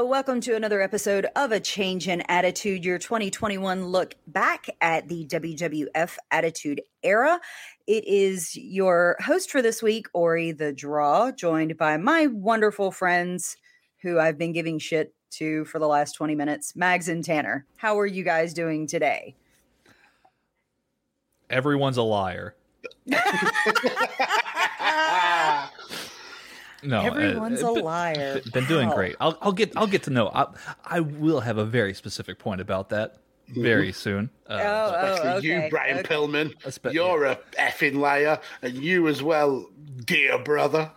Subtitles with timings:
[0.00, 0.16] Hello, hello.
[0.16, 5.26] Welcome to another episode of A Change in Attitude, your 2021 look back at the
[5.26, 7.38] WWF Attitude Era.
[7.86, 13.58] It is your host for this week, Ori the Draw, joined by my wonderful friends
[14.00, 17.66] who I've been giving shit to for the last 20 minutes, Mags and Tanner.
[17.76, 19.36] How are you guys doing today?
[21.50, 22.54] Everyone's a liar.
[26.82, 28.40] No, uh, Everyone's a liar.
[28.52, 28.94] Been doing How?
[28.94, 29.16] great.
[29.20, 30.28] I'll, I'll get I'll get to know.
[30.34, 30.46] I,
[30.84, 33.16] I will have a very specific point about that
[33.48, 34.30] very soon.
[34.48, 35.64] Uh, Oh, oh, okay.
[35.64, 36.14] you, Brian okay.
[36.14, 36.54] Pillman.
[36.62, 39.66] Espe- You're a effing liar, and you as well,
[40.04, 40.90] dear brother.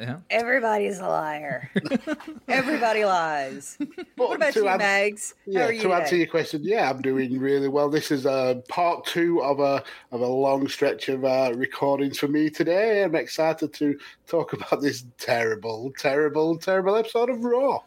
[0.00, 0.16] Yeah.
[0.30, 1.70] Everybody's a liar.
[2.48, 3.76] Everybody lies.
[4.16, 5.34] But What about to you, ans- Mags?
[5.46, 6.18] How Yeah, are you to answer today?
[6.18, 7.88] your question, yeah, I'm doing really well.
[7.88, 12.28] This is uh, part two of a of a long stretch of uh, recordings for
[12.28, 13.02] me today.
[13.04, 17.80] I'm excited to talk about this terrible, terrible, terrible episode of Raw.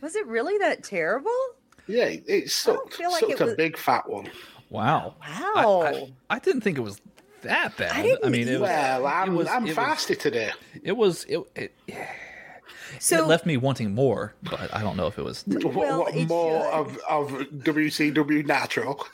[0.00, 1.30] Was it really that terrible?
[1.86, 2.94] Yeah, it, it sucked.
[2.94, 4.30] feel like sucked it a big fat one.
[4.70, 5.14] Wow.
[5.20, 5.82] Wow.
[5.82, 7.00] I, I, I didn't think it was
[7.42, 7.92] that bad.
[7.92, 10.52] I didn't mean, it was, Well, I'm it was, I'm it was- today.
[10.82, 15.22] It was it, it, it left me wanting more, but I don't know if it
[15.24, 15.44] was.
[15.46, 16.72] What, Well, what it more should.
[16.72, 17.30] of, of
[17.64, 19.06] WCW Natural,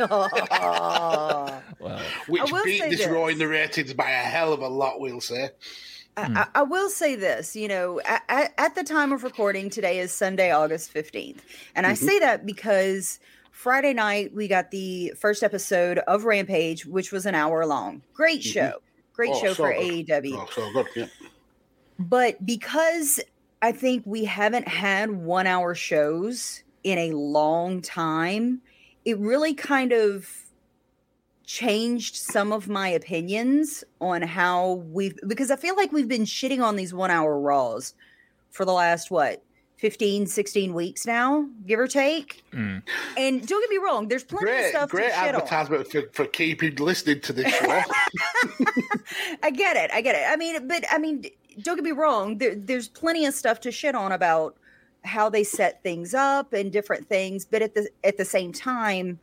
[0.00, 1.62] Aw.
[1.80, 3.08] Well, which beat say this this.
[3.08, 5.50] Raw in the ratings by a hell of a lot, we'll say.
[6.18, 6.36] Hmm.
[6.36, 9.98] I, I- I will say this, you know, at, at the time of recording, today
[9.98, 11.38] is Sunday, August 15th.
[11.74, 12.06] And I Mm-hmm.
[12.06, 13.20] say that because
[13.52, 18.02] Friday night we got the first episode of Rampage, which was an hour long.
[18.14, 18.74] Great show.
[19.16, 20.06] Great Oh, show so for good.
[20.06, 20.34] AEW.
[20.36, 20.86] Oh, so good.
[20.94, 21.06] Yeah.
[21.98, 23.18] But because
[23.62, 28.60] I think we haven't had one hour shows in a long time,
[29.06, 30.28] it really kind of
[31.46, 36.62] changed some of my opinions on how we've because I feel like we've been shitting
[36.62, 37.94] on these one hour Raws
[38.50, 39.42] for the last what
[39.86, 42.82] 15 16 weeks now give or take mm.
[43.16, 46.74] and don't get me wrong there's plenty of stuff great to advertisement for, for keeping
[46.76, 47.66] listening to this show.
[49.42, 49.90] I get it.
[49.92, 50.24] I get it.
[50.28, 51.24] I mean, but I mean,
[51.62, 52.38] don't get me wrong.
[52.38, 54.56] There, there's plenty of stuff to shit on about
[55.04, 57.44] how they set things up and different things.
[57.44, 59.18] But at the at the same time,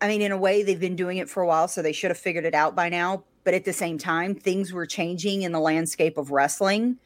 [0.00, 2.10] I mean, in a way, they've been doing it for a while, so they should
[2.10, 3.24] have figured it out by now.
[3.44, 6.98] But at the same time, things were changing in the landscape of wrestling,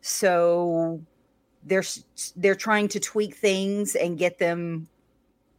[0.00, 1.02] so
[1.64, 1.84] they're
[2.36, 4.88] they're trying to tweak things and get them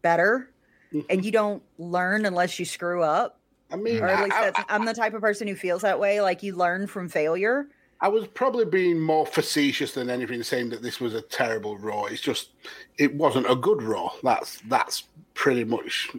[0.02, 0.50] better.
[0.94, 1.08] Mm-hmm.
[1.09, 3.40] And you don't learn unless you screw up
[3.74, 5.81] I mean, or at least I, that's, I, I'm the type of person who feels
[5.81, 6.22] that way.
[6.22, 7.68] Like you learn from failure.
[8.02, 12.06] I was probably being more facetious than anything, saying that this was a terrible Raw.
[12.06, 12.50] It's just,
[12.97, 14.12] it wasn't a good Raw.
[14.22, 16.09] That's that's pretty much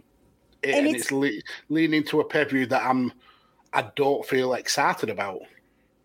[0.62, 0.70] it.
[0.70, 3.12] And And, it's- it's, le- leaning to a pay per view that I'm,
[3.72, 5.40] I don't feel excited about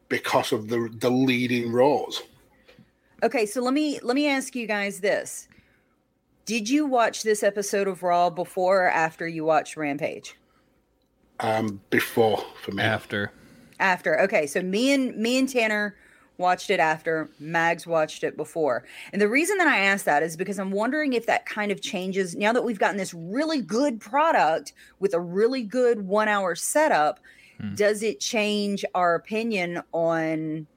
[0.10, 2.22] because of the the leading Raws.
[3.22, 5.48] Okay, so let me let me ask you guys this:
[6.46, 10.36] Did you watch this episode of Raw before or after you watched Rampage?
[11.40, 13.32] Um, before for me, after.
[13.80, 14.20] After.
[14.22, 15.96] Okay, so me and me and Tanner
[16.38, 17.30] watched it after.
[17.40, 18.86] Mags watched it before.
[19.12, 21.82] And the reason that I asked that is because I'm wondering if that kind of
[21.82, 26.56] changes now that we've gotten this really good product with a really good one hour
[26.56, 27.20] setup.
[27.60, 27.76] Hmm.
[27.76, 30.68] Does it change our opinion on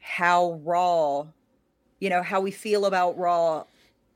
[0.00, 1.26] how Raw,
[2.00, 3.64] you know, how we feel about Raw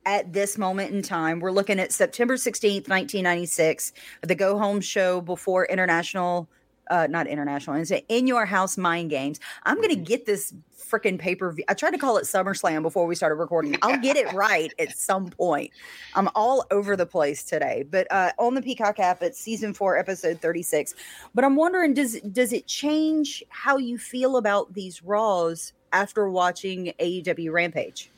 [0.05, 1.39] at this moment in time?
[1.39, 6.49] We're looking at September 16th, 1996, the go home show before International
[6.89, 9.39] uh, not international, and say in your house mind games.
[9.63, 11.63] I'm gonna get this freaking pay per view.
[11.67, 13.75] I tried to call it SummerSlam before we started recording.
[13.81, 15.71] I'll get it right at some point.
[16.13, 19.97] I'm all over the place today, but uh, on the Peacock app, it's season four,
[19.97, 20.93] episode 36.
[21.33, 26.93] But I'm wondering, does does it change how you feel about these Raws after watching
[26.99, 28.09] AEW Rampage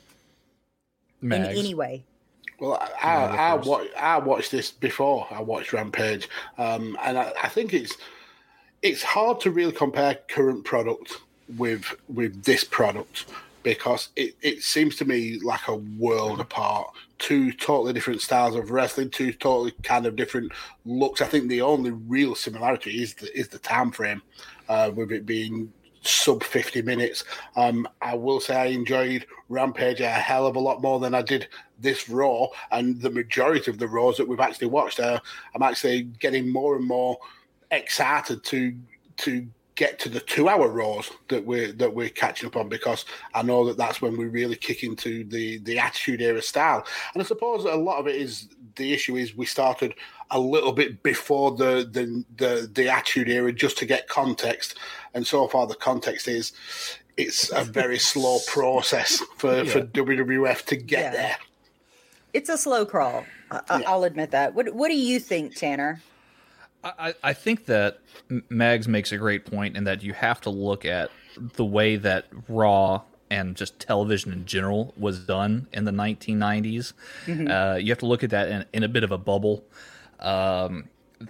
[1.22, 2.04] in any way?
[2.60, 2.88] Well, I,
[3.22, 3.70] Yeah, the I, I, first.
[3.70, 6.28] wa- I watched this before I watched Rampage,
[6.58, 7.96] um, and I, I think it's
[8.82, 11.22] it's hard to really compare current product
[11.58, 13.26] with with this product
[13.64, 16.88] because it, it seems to me like a world apart.
[17.18, 20.52] Two totally different styles of wrestling, two totally kind of different
[20.86, 21.22] looks.
[21.22, 24.22] I think the only real similarity is the, is the time frame,
[24.70, 27.26] uh, with it being sub 50 minutes.
[27.58, 31.22] Um, I will say I enjoyed Rampage a hell of a lot more than I
[31.22, 35.20] did this Raw, and the majority of the Raws that we've actually watched, uh,
[35.54, 37.18] I'm actually getting more and more
[37.72, 38.76] excited to
[39.18, 43.06] to get to the two hour Raws that we're that we're catching up on because
[43.34, 47.22] I know that that's when we really kick into the the Attitude Era style, and
[47.22, 49.94] I suppose a lot of it is the issue is we started
[50.32, 54.76] a little bit before the the the, the Attitude Era just to get context,
[55.14, 56.54] and so far the context is
[57.18, 61.12] it's a very slow process for, for WWF to get Yeah.
[61.12, 61.38] there.
[62.34, 63.26] It's a slow crawl.
[63.50, 63.90] I, I- Yeah.
[63.90, 64.54] I'll admit that.
[64.54, 66.02] What What do you think, Tanner?
[66.98, 68.00] I, I I think that
[68.50, 71.12] Mags makes a great point in that you have to look at
[71.56, 76.94] the way that Raw and just television in general was done in the 1990s.
[77.52, 79.64] Uh, you have to look at that in, in a bit of a bubble.
[80.20, 80.86] Um,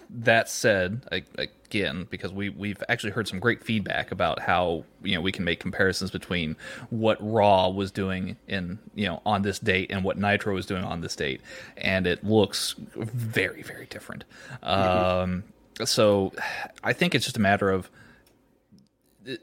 [0.09, 1.23] that said, I,
[1.69, 5.43] again, because we we've actually heard some great feedback about how you know we can
[5.43, 6.55] make comparisons between
[6.89, 10.83] what Raw was doing in you know on this date and what Nitro was doing
[10.83, 11.41] on this date,
[11.77, 14.23] and it looks very very different.
[14.63, 15.43] Um,
[15.83, 16.33] so
[16.83, 17.89] I think it's just a matter of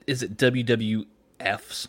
[0.07, 1.89] is it WWF's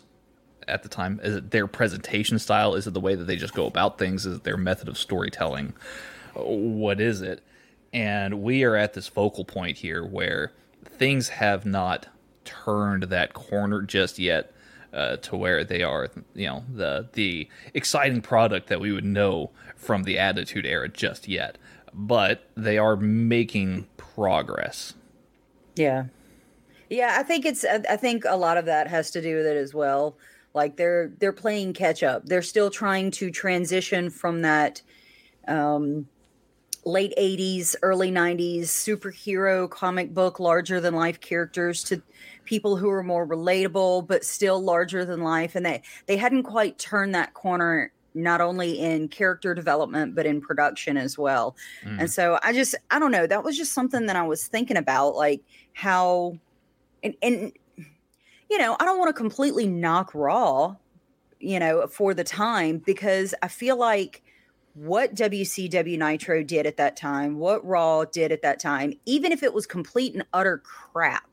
[0.68, 1.20] at the time?
[1.22, 2.74] Is it their presentation style?
[2.74, 4.26] Is it the way that they just go about things?
[4.26, 5.72] Is it their method of storytelling?
[6.34, 7.42] What is it?
[7.92, 10.52] And we are at this focal point here where
[10.84, 12.08] things have not
[12.44, 14.52] turned that corner just yet
[14.92, 19.50] uh, to where they are, you know, the the exciting product that we would know
[19.76, 21.58] from the Attitude Era just yet.
[21.92, 24.94] But they are making progress.
[25.74, 26.06] Yeah.
[26.88, 29.56] Yeah, I think it's I think a lot of that has to do with it
[29.56, 30.16] as well.
[30.54, 32.26] Like they're they're playing catch up.
[32.26, 34.82] They're still trying to transition from that
[35.48, 36.08] um
[36.86, 42.00] late 80s, early 90s superhero comic book larger than life characters to
[42.44, 46.78] people who are more relatable but still larger than life and they they hadn't quite
[46.78, 51.56] turned that corner not only in character development but in production as well.
[51.84, 52.02] Mm.
[52.02, 54.76] And so I just I don't know, that was just something that I was thinking
[54.76, 55.42] about like
[55.72, 56.38] how
[57.02, 57.52] and and
[58.48, 60.76] you know, I don't want to completely knock Raw,
[61.40, 64.22] you know, for the time because I feel like
[64.76, 69.42] what WCW Nitro did at that time, what Raw did at that time, even if
[69.42, 71.24] it was complete and utter crap,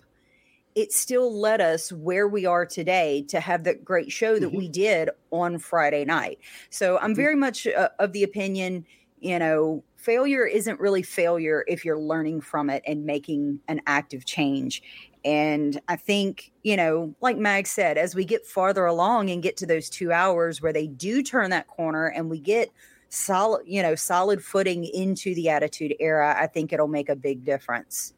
[0.76, 4.56] it still led us where we are today to have that great show that Mhm.
[4.56, 6.40] we did on Friday night.
[6.70, 7.16] So I'm Mhm.
[7.16, 8.86] very much uh, of the opinion,
[9.20, 14.26] you know, failure isn't really failure if you're learning from it and making an active
[14.26, 14.82] change.
[15.26, 19.58] And I think, you know, like Mag said, as we get farther along and get
[19.58, 22.72] to those two hours where they do turn that corner and we get
[23.14, 27.46] solid, you know, solid footing into the attitude era, I think it'll make a big
[27.46, 28.14] difference.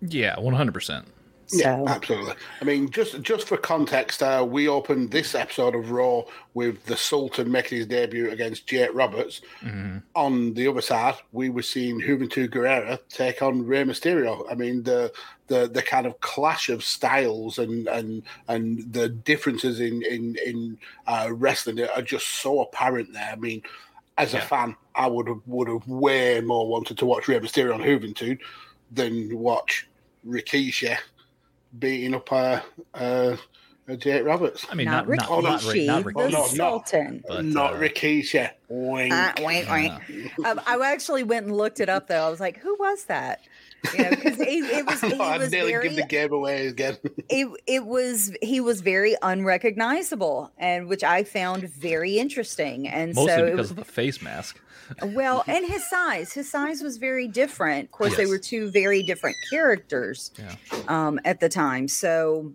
[0.00, 1.06] Yeah, one hundred percent.
[1.52, 2.34] Yeah, So- absolutely.
[2.62, 6.22] I mean, just just for context, uh, we opened this episode of Raw
[6.54, 9.42] with the Sultan making his debut against Jake Roberts.
[10.14, 14.44] On the other side, we were seeing Juventud Guerrera take on Rey Mysterio.
[14.50, 15.12] I mean, the
[15.48, 20.78] the the kind of clash of styles and and and the differences in in in
[21.06, 23.30] uh, wrestling are just so apparent there.
[23.30, 23.62] I mean.
[24.18, 27.74] As a fan, I would have would have way more wanted to watch Rey Mysterio
[27.74, 28.38] on Juventud
[28.90, 29.88] than watch
[30.26, 30.96] Rikishi
[31.78, 32.62] beating up a.
[32.94, 33.36] uh,
[33.88, 34.64] uh, Jake Roberts.
[34.70, 36.46] I mean, not, not not not, Rikishi, not, the Rikishi, no, no.
[36.46, 37.24] Sultan.
[37.26, 38.50] but, Not uh, Rikishi.
[38.68, 39.12] Wink.
[39.12, 39.90] Uh, wait, wait.
[39.90, 42.24] uh, Um, I actually went and looked it up though.
[42.24, 43.40] I was like, who was that?
[43.96, 46.96] You know, because it, it was, he was very, give the game away again.
[47.28, 52.86] it, it was, he was very unrecognizable and which I found very interesting.
[52.88, 54.60] And mostly so, because was, of the face mask.
[55.02, 57.86] well, and his size, his size was very different.
[57.86, 60.54] Of course, they were two very different characters Yeah.
[60.88, 61.88] um, at the time.
[61.88, 62.52] So,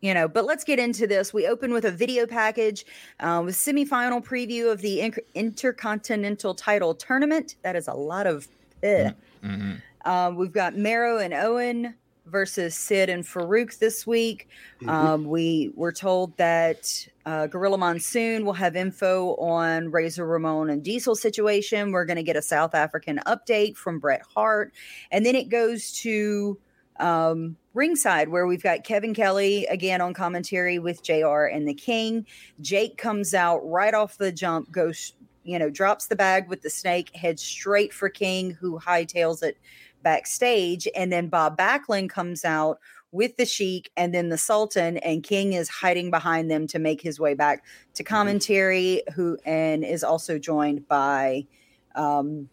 [0.00, 1.32] you know, but let's get into this.
[1.32, 2.84] We open with a video package
[3.20, 7.54] uh, with semifinal preview of the Inc- Intercontinental Title Tournament.
[7.62, 8.48] That is a lot of.
[8.82, 9.14] ugh.
[9.42, 9.80] Mhm.
[10.04, 11.94] Uh, we've got Mero and Owen
[12.26, 14.48] versus Sid and Faarooq this week.
[14.80, 14.88] Mm-hmm.
[14.88, 20.82] Um, we were told that uh, Gorilla Monsoon will have info on Razor Ramon and
[20.82, 21.92] Diesel situation.
[21.92, 24.72] We're going to get a South African update from Bret Hart.
[25.10, 26.58] And then it goes to
[27.00, 32.26] um, ringside where we've got Kevin Kelly again on commentary with JR and the King.
[32.60, 36.70] Jake comes out right off the jump, goes, you know, drops the bag with the
[36.70, 39.58] snake, heads straight for King, who hightails it
[40.04, 40.86] backstage.
[40.94, 42.78] And then Bob Backlund comes out
[43.10, 47.00] with the Sheik and then the Sultan, and King is hiding behind them to make
[47.00, 48.14] his way back to mm-hmm.
[48.14, 51.46] commentary, who and is also joined by
[51.94, 52.48] um,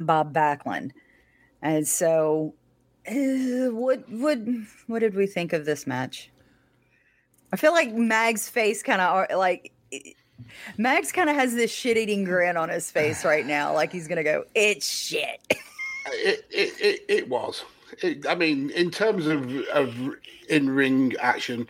[0.00, 0.90] Bob Backlund.
[1.62, 2.54] And so
[3.08, 4.38] uh, what what
[4.88, 6.30] what did we think of this match?
[7.52, 9.72] I feel like Mag's face kind of like
[10.76, 14.08] Mags kind of has this shit eating grin on his face right now, like he's
[14.08, 15.40] gonna go, "It's shit."
[16.06, 17.64] it, it, it, was.
[18.02, 19.94] It, I mean, in terms of of
[20.48, 21.68] in ring action,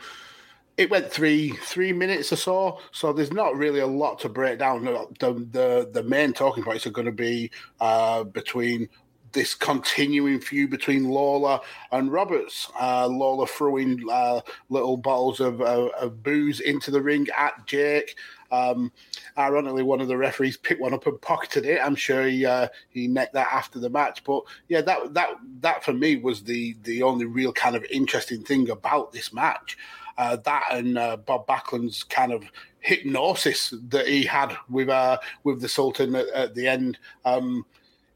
[0.77, 2.81] it went three three minutes or so.
[2.93, 4.85] So there's not really a lot to break down.
[4.85, 8.89] The the, the main talking points are going to be uh, between
[9.33, 11.61] this continuing feud between Lawler
[11.91, 12.71] and Roberts.
[12.81, 18.17] Uh, Lawler throwing uh, little bottles of, of, booze into the ring at Jake.
[18.52, 18.92] Um,
[19.37, 21.80] ironically, one of the referees picked one up and pocketed it.
[21.82, 24.23] I'm sure he uh, he necked that after the match.
[24.23, 25.30] But yeah, that that
[25.61, 29.76] that for me was the the only real kind of interesting thing about this match.
[30.18, 32.44] Uh, that and uh, Bob Backlund's kind of
[32.80, 36.99] hypnosis that he had with uh, with the Sultan at, at the end.
[37.25, 37.64] Um,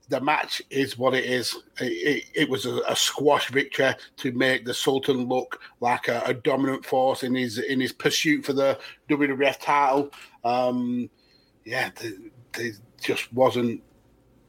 [0.08, 1.56] the match is what it is.
[1.80, 6.22] It, it, it was a, a, squash victory to make the Sultan look like a,
[6.26, 10.12] a, dominant force in his in his pursuit for the WWF title.
[10.44, 11.10] Um,
[11.64, 11.90] yeah,
[12.52, 13.82] there just wasn't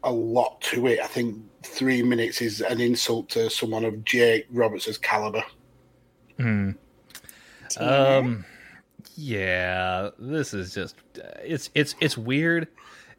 [0.04, 1.00] a lot to it.
[1.00, 5.44] I think three minutes is an insult to someone of Jake Roberts' caliber.
[6.38, 6.72] Hmm.
[7.78, 8.46] Um.
[9.16, 10.96] Yeah, this is just
[11.44, 12.68] it's it's it's weird.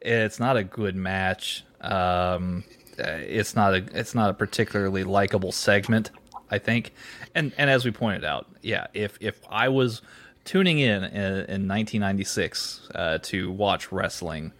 [0.01, 1.65] It's not a good match.
[1.81, 2.63] Um,
[2.99, 6.11] uh, it's not a it's not a particularly likable segment,
[6.49, 6.93] I think.
[7.35, 10.01] And and as we pointed out, yeah, if if I was
[10.45, 14.51] tuning in in, in 1996 uh, to watch wrestling,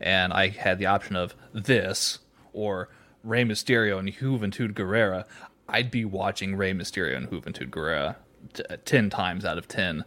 [0.00, 2.20] and I had the option of this
[2.52, 2.88] or
[3.24, 5.24] Rey Mysterio and Juventud Guerrera,
[5.68, 8.16] I'd be watching Rey Mysterio and Juventud Guerrera
[8.54, 10.04] t- 10 times out of 10.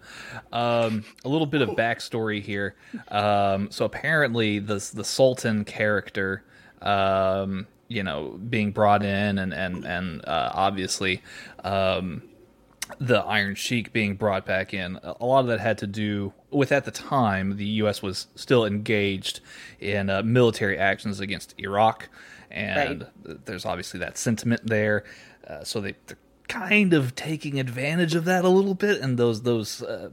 [0.51, 2.75] Um, a little bit of backstory here.
[3.09, 6.43] Um, so apparently, the, the Sultan character
[6.81, 11.21] um, you know, being brought in, and and and uh, obviously
[11.63, 12.23] um,
[12.99, 14.99] the Iron Sheik being brought back in.
[15.03, 18.01] A lot of that had to do with at the time the U.S.
[18.01, 19.41] was still engaged
[19.79, 22.09] in uh, military actions against Iraq,
[22.49, 23.45] and right.
[23.45, 25.03] there's obviously that sentiment there.
[25.47, 26.17] Uh, so they, they're
[26.47, 30.09] kind of taking advantage of that a little bit and those those uh,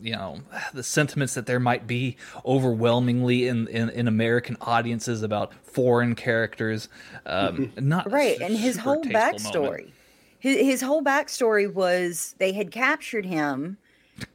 [0.00, 0.40] you know
[0.72, 6.88] the sentiments that there might be overwhelmingly in in, in American audiences about foreign characters
[7.26, 7.88] um, mm-hmm.
[7.88, 9.90] not right and his whole backstory.
[10.38, 13.76] His, his whole backstory was they had captured him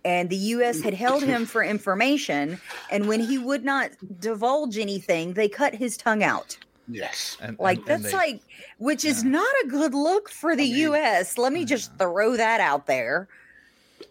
[0.05, 2.59] and the US had held him for information
[2.91, 7.37] and when he would not divulge anything they cut his tongue out Yes.
[7.41, 8.41] And, like and, that's and they, like
[8.77, 9.11] which yeah.
[9.11, 11.37] is not a good look for the I mean, US.
[11.37, 11.97] Let me just mm-hmm.
[11.97, 13.27] throw that out there.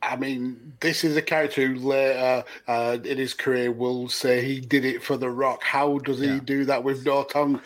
[0.03, 4.45] I mean, this is a character who later uh, uh, in his career will say
[4.45, 5.63] he did it for the rock.
[5.63, 6.41] How does he yeah.
[6.45, 7.61] do that with no tongue?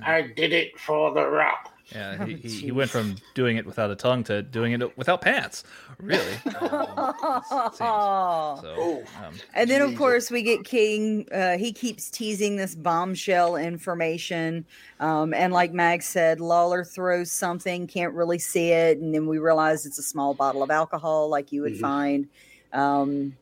[0.00, 0.06] Mm.
[0.06, 1.72] I did it for the rock.
[1.92, 5.20] Yeah, he, he, he, went from doing it without a tongue to doing it without
[5.20, 5.64] pants.
[5.98, 6.36] Really.
[6.56, 9.04] Um, so, oh.
[9.24, 11.26] um, and then, of course, we get King.
[11.32, 14.64] Uh, he keeps teasing this bombshell information.
[15.00, 18.98] Um, and like Mag said, Lawler throws something, can't really see it.
[18.98, 21.82] And then we realize it's a small bottle of alcohol, like you would mm-hmm.
[21.82, 22.28] find.
[22.72, 23.36] Um,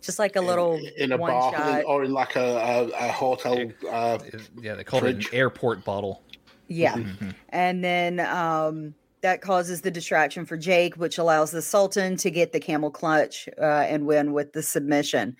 [0.00, 1.84] just like a little in, in a bar shot.
[1.86, 3.70] or in like a, a, a hotel.
[3.90, 4.18] Uh,
[4.60, 5.26] yeah, they call fridge.
[5.26, 6.22] it an airport bottle.
[6.68, 6.94] Yeah.
[6.94, 7.30] Mm-hmm.
[7.50, 8.94] And then um,
[9.24, 13.48] that causes the distraction for Jake, which allows the Sultan to get the camel clutch
[13.58, 15.34] uh, and win with the submission.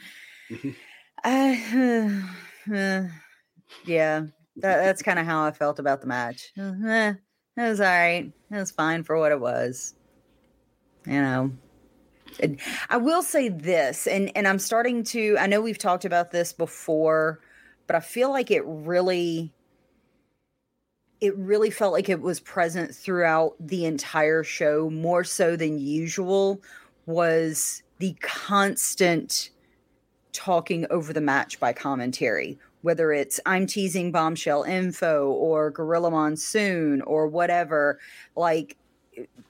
[1.22, 1.54] Uh,
[2.74, 3.02] uh,
[3.84, 6.50] yeah, that, that's kind of how I felt about the match.
[7.56, 8.32] It was all right.
[8.50, 9.94] It was fine for what it was.
[11.06, 11.52] You know,
[12.90, 15.36] I will say this, and and I'm starting to.
[15.38, 17.38] I know we've talked about this before,
[17.86, 19.52] but I feel like it really
[21.24, 26.60] it really felt like it was present throughout the entire show more so than usual
[27.06, 29.48] was the constant
[30.34, 32.58] talking over the match by commentary.
[32.82, 37.98] Whether it's i'm teasing bombshell info or gorilla monsoon or whatever
[38.36, 38.76] like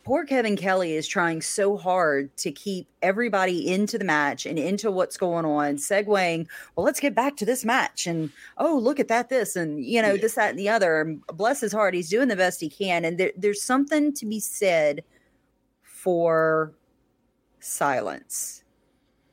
[0.04, 4.90] poor Kevin Kelly is trying so hard to keep everybody into the match and into
[4.90, 8.06] what's going on, segueing, well, let's get back to this match.
[8.06, 10.20] And oh, look at that, this, and you know, Yeah.
[10.20, 11.00] this, that, and the other.
[11.00, 13.04] And bless his heart, he's doing the best he can.
[13.04, 15.02] And there, there's something to be said
[15.82, 16.72] for
[17.60, 18.62] silence.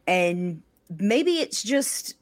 [0.07, 0.61] And
[0.99, 2.15] maybe it's just,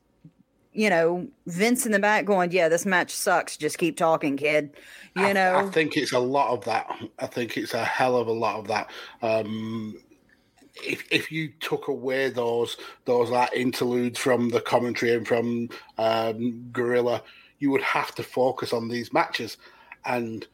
[0.72, 3.58] you know, Vince in the back going, yeah, this match sucks.
[3.58, 4.76] Just keep talking, kid.
[5.16, 6.88] You I, know, I think it's a lot of that.
[7.18, 8.90] I think it's a hell of a lot of that.
[9.22, 9.96] Um,
[10.84, 16.70] if if you took away those those like interludes from the commentary and from um,
[16.72, 17.24] Gorilla,
[17.60, 19.58] you would have to focus on these matches,
[20.06, 20.48] and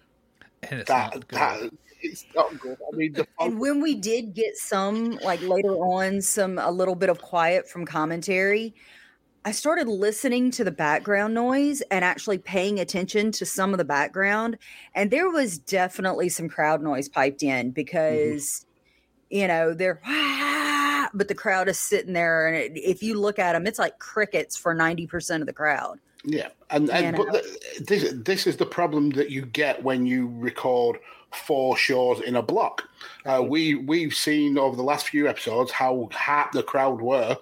[0.63, 1.39] And it's that not good.
[1.39, 2.77] that it's not good.
[2.91, 6.95] I mean, the and when we did get some like later on some a little
[6.95, 8.75] bit of quiet from commentary
[9.45, 13.85] i started listening to the background noise and actually paying attention to some of the
[13.85, 14.57] background
[14.93, 18.65] and there was definitely some crowd noise piped in because
[19.29, 23.39] you know they're "Ah," but the crowd is sitting there and it, if you look
[23.39, 25.99] at them it's like crickets for 90% of the crowd.
[26.27, 30.33] Yeah, and, and but the, this this is the problem that you get when you
[30.37, 30.97] record
[31.31, 32.83] four shows in a block.
[33.25, 37.37] Uh, we we've seen over the last few episodes how hot the crowd were,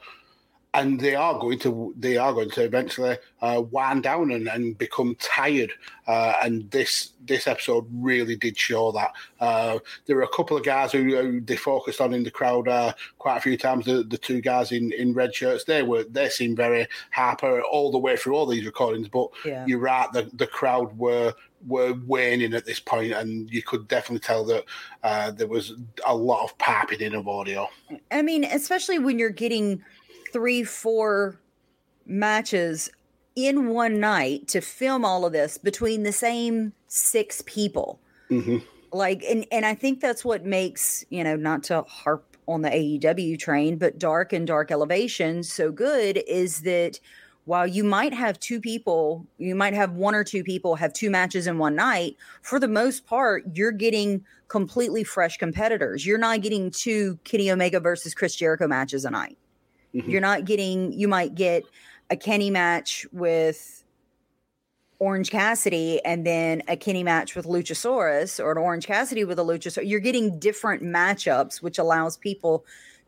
[0.76, 4.78] and they are going to they are going to eventually uh, wind down and, and
[4.78, 5.72] become tired.
[6.08, 9.12] Uh, and this this episode really did show that.
[9.40, 12.68] Uh, there were a couple of guys who, who they focused on in the crowd
[12.68, 13.86] uh, quite a few times.
[13.86, 17.92] The, the two guys in, in red shirts, they were they seemed very hyper all
[17.92, 19.08] the way through all these recordings.
[19.08, 19.66] But Yeah.
[19.68, 21.34] you're right, the the crowd were
[21.66, 24.66] were waning at this point, and you could definitely tell that
[25.04, 25.74] uh, there was
[26.06, 27.70] a lot of piping in of audio.
[28.12, 29.82] I mean, especially when you're getting
[30.34, 31.40] three, four
[32.06, 32.92] matches
[33.36, 38.00] in one night to film all of this between the same six people.
[38.30, 38.58] hmm
[38.92, 42.70] Like, and and I think that's what makes you know not to harp on the
[42.70, 47.00] AEW train, but Dark and Dark Elevation so good is that
[47.46, 51.10] while you might have two people, you might have one or two people have two
[51.10, 52.16] matches in one night.
[52.42, 56.06] For the most part, you're getting completely fresh competitors.
[56.06, 59.38] You're not getting two Kenny Omega versus Chris Jericho matches a night.
[59.96, 60.08] Mhm.
[60.08, 60.92] You're not getting.
[60.94, 61.64] You might get
[62.10, 63.84] a Kenny match with
[65.00, 69.44] Orange Cassidy and then a Kenny match with Luchasaurus or an Orange Cassidy with a
[69.44, 69.88] Luchasaurus.
[69.90, 72.66] You're getting different matchups, which allows people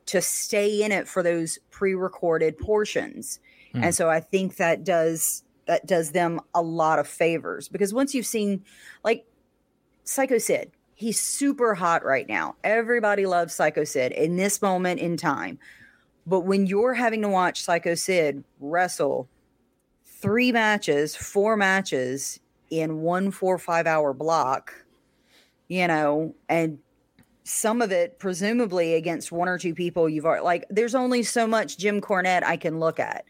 [0.07, 3.39] to stay in it for those pre-recorded portions.
[3.71, 3.85] Hmm.
[3.85, 8.13] And so I think that does that does them a lot of favors because once
[8.13, 8.63] you've seen
[9.03, 9.25] like
[10.03, 12.55] Psycho Sid, he's super hot right now.
[12.63, 15.57] Everybody loves Psycho Sid in this moment in time.
[16.25, 19.29] But when you're having to watch Psycho Sid wrestle
[20.03, 24.73] three matches, four matches in one four, five hour block,
[25.67, 26.79] you know, and
[27.43, 31.45] some of it presumably against one or two people you've already like there's only so
[31.45, 33.25] much Jim Cornette I can look at.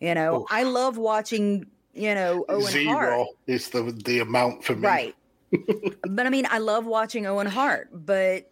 [0.00, 0.46] You know, Oof.
[0.50, 2.72] I love watching, you know, Owen Hart.
[2.72, 4.86] Zero is the the amount for me.
[4.86, 5.14] Right.
[6.08, 8.50] but I mean, I love watching Owen Hart, but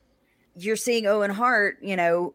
[0.57, 2.35] you're seeing Owen Hart, you know,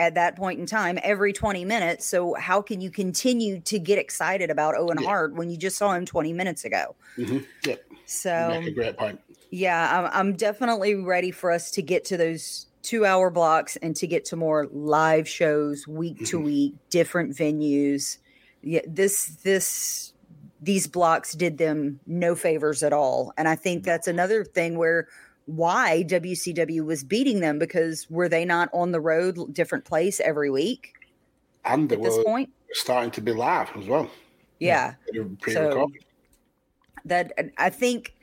[0.00, 2.06] at that point in time every 20 minutes.
[2.06, 5.06] So how can you continue to get excited about Owen Yeah.
[5.06, 6.96] Hart when you just saw him 20 minutes ago?
[7.16, 9.20] hmm Yep, So great point.
[9.50, 13.94] yeah, I'm, I'm definitely ready for us to get to those two hour blocks and
[13.96, 16.44] to get to more live shows week to Mhm.
[16.44, 18.16] week, different venues.
[18.62, 20.14] Yeah, this this
[20.62, 25.08] these blocks did them no favors at all, and I think that's another thing where
[25.56, 30.50] why WCW was beating them because were they not on the road, different place every
[30.50, 30.94] week
[31.64, 32.50] And they at this point?
[32.72, 34.08] starting to be live as well.
[34.60, 34.94] Yeah.
[35.14, 36.04] Were pre-recorded.
[37.04, 38.14] that I think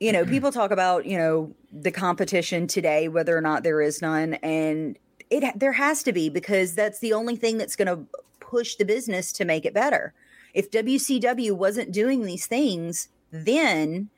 [0.00, 4.02] you know people talk about you know the competition today whether or not there is
[4.02, 4.98] none and
[5.30, 8.06] it there has to be because that's the only thing that's going to
[8.40, 10.12] push the business to make it better
[10.52, 14.10] if WCW wasn't doing these things then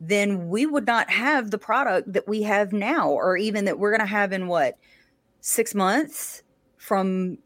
[0.00, 3.90] then we would not have the product that we have now or even that we're
[3.90, 4.78] going to have in what
[5.40, 6.42] 6 months
[6.78, 7.38] from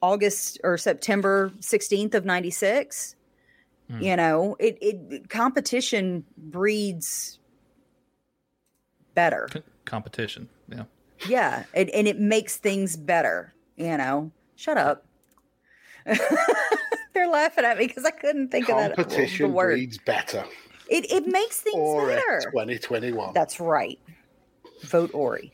[0.00, 3.14] August or September 16th of 96
[3.88, 4.00] Hmm.
[4.02, 7.38] you know it, it competition breeds
[9.14, 10.48] better C- competition.
[10.68, 10.84] Yeah.
[11.28, 15.06] yeah it, and it makes things better you know shut up
[17.14, 20.44] they're laughing at me because i couldn't think of that the Competition word breeds better.
[20.88, 23.32] It, it makes things Or better 2021.
[23.34, 23.98] that's right
[24.82, 25.52] vote ori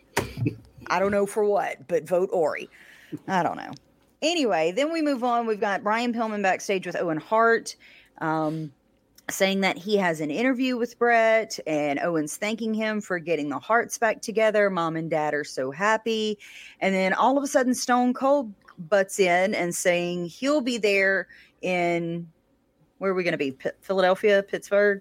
[0.89, 2.69] i don't know for what but vote ori
[3.29, 3.71] i don't know
[4.21, 7.77] anyway then we move on we've got brian pillman backstage with owen hart
[8.19, 8.73] um,
[9.31, 13.59] saying that he has an interview with Bret, and Owen's thanking him for getting the
[13.59, 14.69] Harts back together.
[14.69, 16.39] Mom and dad are so happy.
[16.81, 21.29] And then all of a sudden, Stone Cold butts in and saying he'll be there
[21.63, 22.29] in
[22.99, 23.53] where are we going to be?
[23.53, 25.01] P- Philadelphia, Pittsburgh,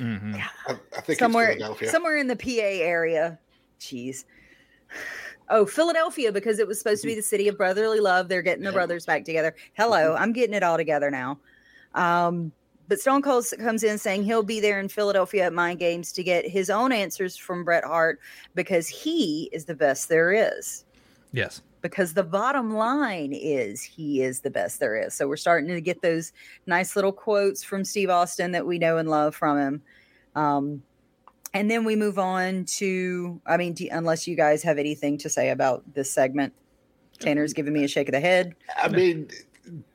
[0.00, 0.42] Mhm.
[0.66, 1.88] I, I think somewhere, it's Philadelphia.
[1.90, 3.38] somewhere in the PA area.
[3.78, 4.24] Jeez.
[5.48, 8.28] Oh, Philadelphia, because it was supposed to be the city of brotherly love.
[8.28, 8.74] They're getting the Yeah.
[8.74, 9.54] brothers back together.
[9.74, 11.38] Hello, I'm getting it all together now.
[11.94, 12.52] Um,
[12.88, 16.22] but Stone Cold comes in saying he'll be there in Philadelphia at Mind Games to
[16.24, 18.20] get his own answers from Bret Hart
[18.54, 20.84] because he is the best there is.
[21.32, 21.62] Yes.
[21.80, 25.14] Because the bottom line is he is the best there is.
[25.14, 26.32] So we're starting to get those
[26.66, 29.82] nice little quotes from Steve Austin that we know and love from him.
[30.34, 30.82] Um,
[31.52, 35.28] and then we move on to, I mean, do, unless you guys have anything to
[35.28, 36.52] say about this segment,
[37.18, 38.54] Tanner's giving me a shake of the head.
[38.76, 39.28] I mean,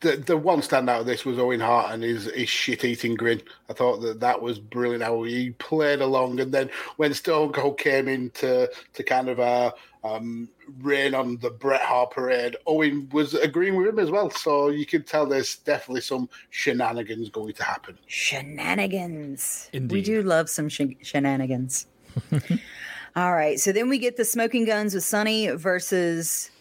[0.02, 3.42] the the one standout of this was Owen Hart and his his shit eating grin.
[3.70, 7.78] I thought that that was brilliant how he played along, and then when Stone Cold
[7.78, 9.72] came in to to kind of uh,
[10.04, 10.50] um,
[10.82, 14.30] rain on the Bret Hart parade, Owen was agreeing with him as well.
[14.30, 17.98] So you can tell there's definitely some shenanigans going to happen.
[18.08, 19.70] Shenanigans.
[19.74, 19.94] Indeed.
[19.94, 21.88] We do love some shen- shenanigans.
[23.16, 23.60] All right.
[23.60, 26.52] So then we get the smoking guns with Sunny versus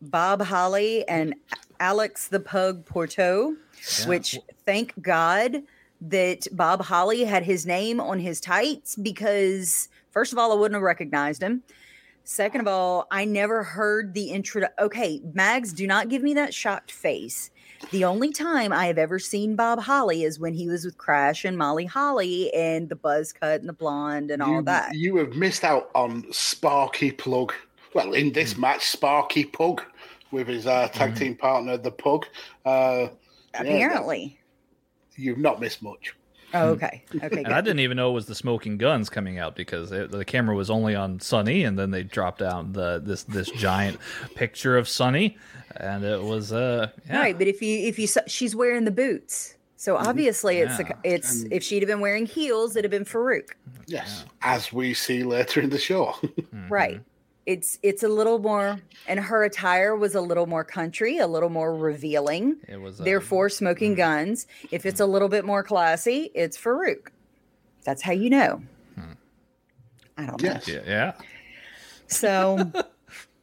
[0.00, 1.34] Bob Holly and
[1.80, 3.54] Alex the Pug Porto,
[4.06, 5.62] which thank God
[6.00, 10.76] that Bob Holly had his name on his tights because, first of all, I wouldn't
[10.76, 11.62] have recognized him.
[12.30, 14.68] Second of all, I never heard the intro.
[14.78, 17.50] Okay, Mags, do not give me that shocked face.
[17.90, 21.46] The only time I have ever seen Bob Holly is when he was with Crash
[21.46, 24.94] and Molly Holly and the buzz cut and the blonde and all you, that.
[24.94, 27.54] You have missed out on Sparky Plug.
[27.94, 28.60] Well, in this Hmm.
[28.60, 29.80] match, Sparky Pug
[30.30, 32.26] with his uh, tag team partner, the Pug.
[32.66, 33.08] Uh,
[33.54, 34.38] yeah, Apparently.
[35.16, 36.14] you've not missed much.
[36.54, 37.02] Oh, okay.
[37.14, 37.42] Okay.
[37.44, 40.24] And I didn't even know it was the Smoking Guns coming out because it, the
[40.24, 43.98] camera was only on Sunny, and then they dropped out the this this giant
[44.34, 45.36] picture of Sunny,
[45.76, 47.18] and it was uh yeah.
[47.20, 50.92] Right, but if you if you saw, she's wearing the boots, so obviously it's Yeah.
[51.04, 53.50] a, it's if she'd have been wearing heels, it'd have been Faarooq.
[53.86, 56.14] Yes, as we see later in the show.
[56.48, 56.72] Mm-hmm.
[56.72, 57.00] Right.
[57.48, 61.48] It's it's a little more, and her attire was a little more country, a little
[61.48, 62.56] more revealing.
[62.68, 64.46] It was uh, Therefore, smoking guns.
[64.70, 67.08] If it's a little bit more classy, it's Faarooq.
[67.84, 68.60] That's how you know.
[70.18, 70.50] I don't know.
[70.50, 70.68] yes.
[70.68, 71.12] yeah, yeah.
[72.06, 72.70] So,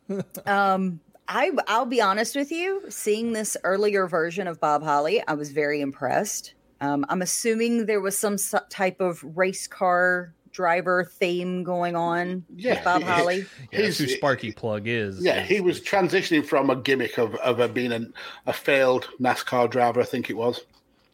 [0.46, 2.84] um, I I'll be honest with you.
[2.90, 6.54] Seeing this earlier version of Bob Holly, I was very impressed.
[6.80, 12.46] Um, I'm assuming there was some so- type of race car driver theme going on
[12.56, 13.38] Yeah, with Bob he- Holly.
[13.40, 15.22] Yeah, that's His- who Sparky Plug is.
[15.22, 18.14] Yeah, he was transitioning from a gimmick of, of uh, being an,
[18.48, 20.62] a failed NASCAR driver, I think it was.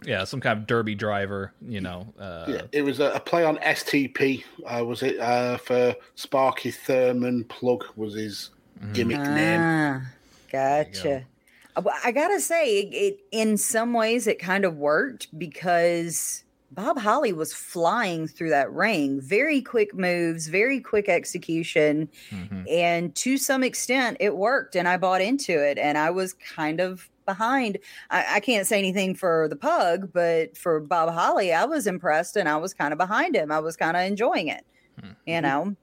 [0.03, 2.13] yeah, some kind of derby driver, you know.
[2.19, 5.19] Uh, Yeah, it was a, a play on STP, uh, was it?
[5.19, 8.51] Uh, for Sparky Thurman Plug was his
[8.93, 9.59] gimmick name.
[9.59, 10.01] Ah,
[10.51, 11.25] gotcha.
[11.75, 16.43] Uh, well, I gotta say, it, it in some ways it kind of worked because
[16.71, 19.19] Bob Holly was flying through that ring.
[19.21, 22.65] Very quick moves, very quick execution, mhm.
[22.71, 24.75] and to some extent it worked.
[24.75, 27.77] And I bought into it, and I was kind of behind.
[28.09, 32.37] I, I can't say anything for the pug, but for Bob Holly, I was impressed,
[32.37, 33.51] and I was kind of behind him.
[33.51, 34.65] I was kind of enjoying it.
[35.25, 35.75] You know.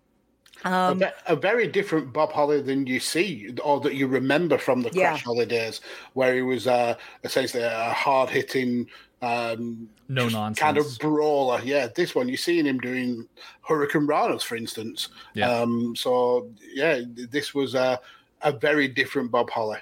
[0.64, 4.82] A Um, a very different Bob Holly than you see or that you remember from
[4.82, 5.10] the Yeah.
[5.10, 5.80] Crash Holidays,
[6.14, 8.88] where he was uh, essentially a hard hitting,
[9.22, 10.58] um, No just nonsense.
[10.60, 11.60] kind of brawler.
[11.64, 13.26] Yeah, this one you're seeing him doing
[13.68, 15.08] Hurricanranas, for instance.
[15.34, 15.50] Yeah.
[15.50, 18.00] Um, so yeah, this was a,
[18.42, 19.78] a very different Bob Holly.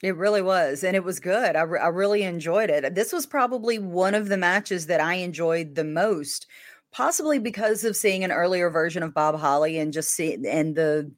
[0.00, 1.56] It really was, and it was good.
[1.56, 2.94] I, re- I really enjoyed it.
[2.94, 6.46] This was probably one of the matches that I enjoyed the most,
[6.92, 11.10] possibly because of seeing an earlier version of Bob Holly and just see and the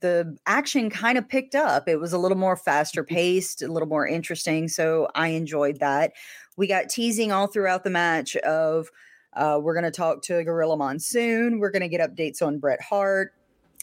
[0.00, 1.88] the action kind of picked up.
[1.88, 4.68] It was a little more faster paced, a little more interesting.
[4.68, 6.12] So I enjoyed that.
[6.56, 8.90] We got teasing all throughout the match of
[9.34, 11.58] uh, we're going to talk to Gorilla Monsoon.
[11.58, 13.32] We're going to get updates on Bret Hart.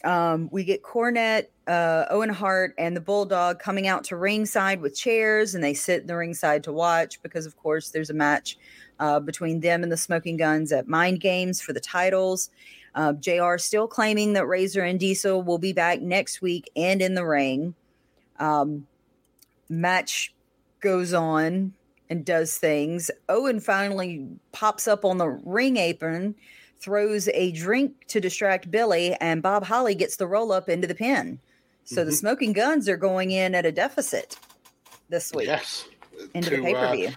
[0.04, 4.96] Um, we get Cornette, uh, Owen Hart, and the Bulldog coming out to ringside with
[4.96, 8.58] chairs, and they sit in the ringside to watch because, of course, there's a match
[8.98, 12.50] uh, between them and the Smoking Guns at Mind Games for the titles.
[12.94, 17.14] Uh, JR still claiming that Razor and Diesel will be back next week and in
[17.14, 17.74] the ring.
[18.38, 18.86] Um,
[19.68, 20.34] match
[20.80, 21.74] goes on
[22.10, 23.10] and does things.
[23.28, 26.34] Owen finally pops up on the ring apron,
[26.78, 30.94] throws a drink to distract Billy, and Bob Holly gets the roll up into the
[30.94, 31.38] pin.
[31.84, 32.16] So the Mhm.
[32.18, 34.36] Smoking Guns are going in at a deficit
[35.08, 35.86] this week Yes,
[36.34, 37.10] into the to, pay per uh, view.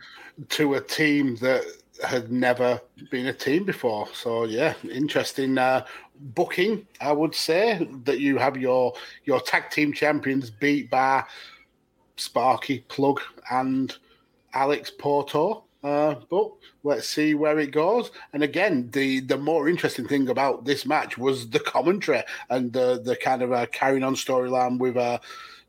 [0.49, 1.63] to a team that
[2.03, 4.07] had never been a team before.
[4.13, 5.85] So yeah, interesting uh,
[6.19, 6.85] booking.
[6.99, 8.93] I would say that you have your
[9.23, 11.23] your tag team champions beat by
[12.17, 13.95] Sparky Plug and
[14.55, 15.65] Alex Porto.
[15.83, 16.49] Uh, but
[16.83, 18.09] let's see where it goes.
[18.33, 22.99] And again, the the more interesting thing about this match was the commentary and the
[23.03, 25.19] the kind of uh, carrying on storyline with uh,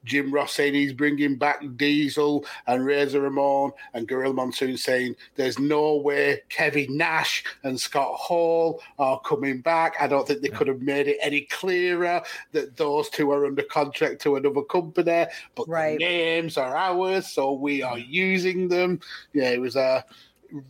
[0.06, 5.58] Jim Ross saying he's bringing back Diesel and Razor Ramon and Gorilla Monsoon saying there's
[5.58, 9.96] no way Kevin Nash and Scott Hall are coming back.
[10.00, 13.62] I don't think they could have made it any clearer that those two are under
[13.64, 15.98] contract to another company, but Right.
[15.98, 19.00] the names are ours, so we are using them.
[19.34, 20.04] Yeah, it was a.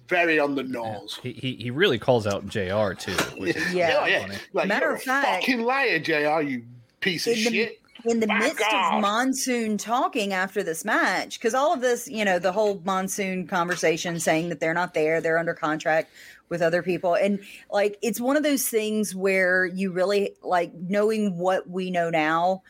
[0.08, 1.20] very on the nose.
[1.22, 2.94] He, he he really calls out Jr.
[2.94, 3.12] too.
[3.38, 3.98] Which is Yeah.
[4.00, 4.20] Oh, yeah.
[4.22, 4.34] funny.
[4.54, 6.40] Like, Matter you're of a fact- fucking liar, Jr.
[6.40, 6.62] You
[7.00, 7.80] piece of In the- shit.
[8.04, 8.94] In the Back midst off.
[8.94, 13.46] of monsoon talking after this match because all of this you know the whole monsoon
[13.46, 16.10] conversation saying that they're not there they're under contract
[16.48, 21.36] with other people and like it's one of those things where you really like knowing
[21.38, 22.62] what we know now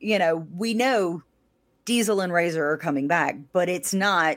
[0.00, 1.22] you know we know
[1.84, 4.36] diesel and razor are coming back but it's not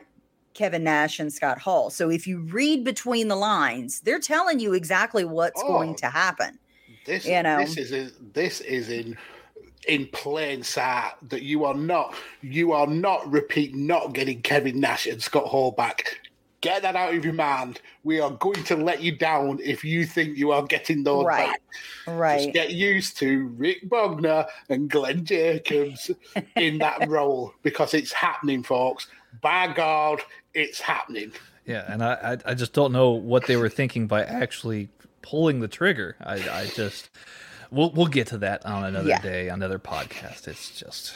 [0.53, 4.73] kevin nash and scott hall so if you read between the lines they're telling you
[4.73, 5.67] exactly what's Oh.
[5.67, 6.57] going to happen
[7.05, 7.57] This, you know.
[7.59, 9.17] this is this is in
[9.87, 15.07] in plain sight that you are not you are not repeat not getting Kevin Nash
[15.07, 16.19] and Scott Hall back.
[16.61, 17.79] Get that out of your mind.
[18.03, 21.47] We are going to let you down if you think you are getting those Right.
[21.47, 21.61] back.
[22.07, 26.09] right Just get used to Rick Bogner and Glenn Jacobs
[26.55, 29.07] in that role because it's happening, folks.
[29.41, 30.21] By God,
[30.55, 31.31] it's happening.
[31.65, 32.13] Yeah, and I,
[32.45, 34.89] I I just don't know what they were thinking by actually
[35.21, 36.15] pulling the trigger.
[36.21, 37.09] I I just
[37.71, 39.21] we'll we'll get to that on another Yeah.
[39.21, 40.47] day, another podcast.
[40.47, 41.13] It's just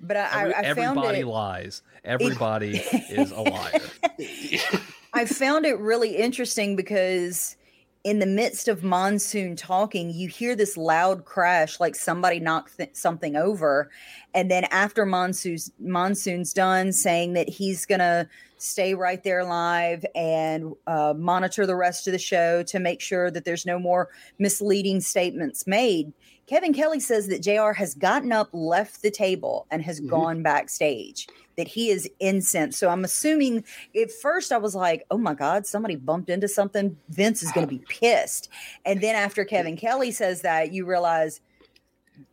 [0.00, 1.82] but i, every- I, everybody it lies.
[2.04, 2.78] Everybody
[3.10, 3.80] is a liar.
[5.14, 7.56] I found it really interesting because
[8.04, 12.90] in the midst of monsoon talking, you hear this loud crash like somebody knocked th-
[12.94, 13.90] something over.
[14.34, 18.28] And then after monsoon's monsoon's done, saying that he's gonna
[18.62, 23.30] stay right there live and uh, monitor the rest of the show to make sure
[23.30, 26.12] that there's no more misleading statements made.
[26.46, 30.08] Kevin Kelly says that JR has gotten up, left the table, and has Mhm.
[30.08, 31.26] gone backstage.
[31.56, 32.78] That he is incensed.
[32.78, 33.64] So I'm assuming
[34.00, 36.96] at first I was like, oh my God, somebody bumped into something.
[37.10, 38.48] Vince is going to be pissed.
[38.86, 41.40] And then after Kevin Kelly says that, you realize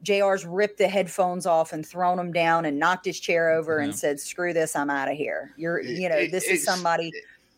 [0.04, 3.86] JR's ripped the headphones off and thrown them down and knocked his chair over Yeah.
[3.86, 5.52] and said, screw this, I'm out of here.
[5.58, 7.12] You're, you know, It- this is somebody.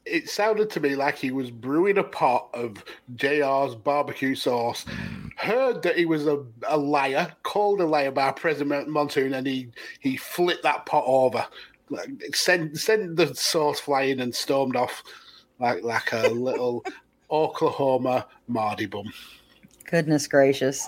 [0.05, 2.83] it sounded to me like he was brewing a pot of
[3.15, 4.85] JR's barbecue sauce.
[5.35, 9.69] Heard that he was a, a liar, called a liar by President Monsoon, and he
[9.99, 11.45] he flipped that pot over,
[11.89, 15.03] like, sent sent the sauce flying and stormed off
[15.59, 16.83] like like a little
[17.31, 19.11] Oklahoma Mardy bum.
[19.85, 20.87] Goodness gracious.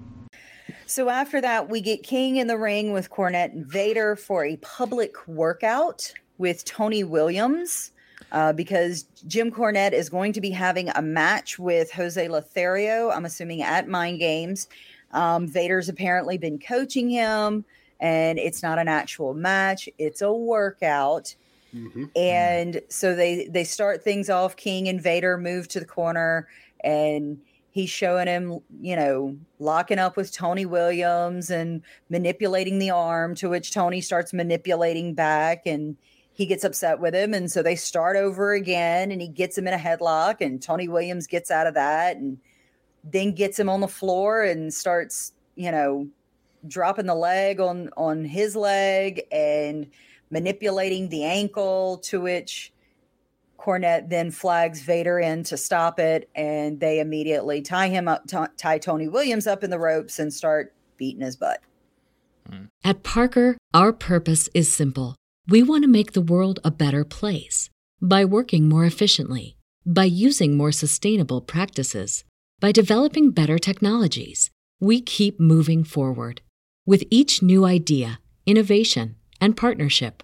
[0.91, 4.57] So after that, we get King in the ring with Cornette and Vader for a
[4.57, 7.91] public workout with Tony Williams.
[8.33, 13.25] Uh, because Jim Cornette is going to be having a match with Jose Lothario, I'm
[13.25, 14.67] assuming at Mind Games.
[15.11, 17.65] Um, Vader's apparently been coaching him,
[17.99, 21.35] and it's not an actual match, it's a workout.
[21.73, 22.09] Mhm.
[22.17, 24.55] And so they they start things off.
[24.55, 26.47] King and Vader move to the corner,
[26.83, 27.39] and
[27.71, 33.33] he's showing him, you know, locking up with Tony Williams and manipulating the arm.
[33.35, 35.97] To which Tony starts manipulating back, and
[36.33, 37.33] he gets upset with him.
[37.33, 40.37] And so they start over again and he gets him in a headlock.
[40.41, 42.37] And Tony Williams gets out of that and
[43.03, 46.07] then gets him on the floor and starts, you know,
[46.67, 49.87] dropping the leg on on his leg and
[50.29, 52.71] manipulating the ankle to which
[53.61, 58.37] Cornette then flags Vader in to stop it, and they immediately tie him up, t-
[58.57, 61.59] tie Tony Williams up in the ropes, and start beating his butt.
[62.49, 62.69] Mm.
[62.83, 65.15] At Parker, our purpose is simple.
[65.47, 67.69] We want to make the world a better place
[68.01, 72.23] by working more efficiently, by using more sustainable practices,
[72.59, 74.49] by developing better technologies.
[74.79, 76.41] We keep moving forward.
[76.87, 80.23] With each new idea, innovation, and partnership,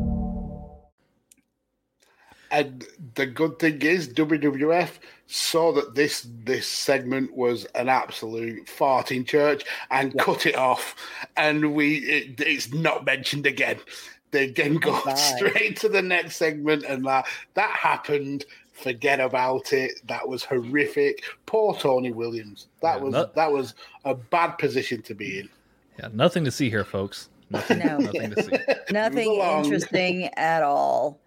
[2.51, 2.85] And
[3.15, 9.23] the good thing is, WWF saw that this this segment was an absolute fart in
[9.23, 10.23] church and yeah.
[10.23, 10.95] cut it off,
[11.37, 13.79] and we it, it's not mentioned again.
[14.31, 15.13] They then go Bye.
[15.15, 18.45] straight to the next segment, and that that happened.
[18.73, 20.01] Forget about it.
[20.07, 21.23] That was horrific.
[21.45, 22.67] Poor Tony Williams.
[22.81, 25.49] That yeah, was not, that was a bad position to be in.
[25.99, 27.29] Yeah, nothing to see here, folks.
[27.51, 27.97] Nothing, no.
[27.97, 28.51] nothing to see.
[28.91, 31.19] nothing interesting at all.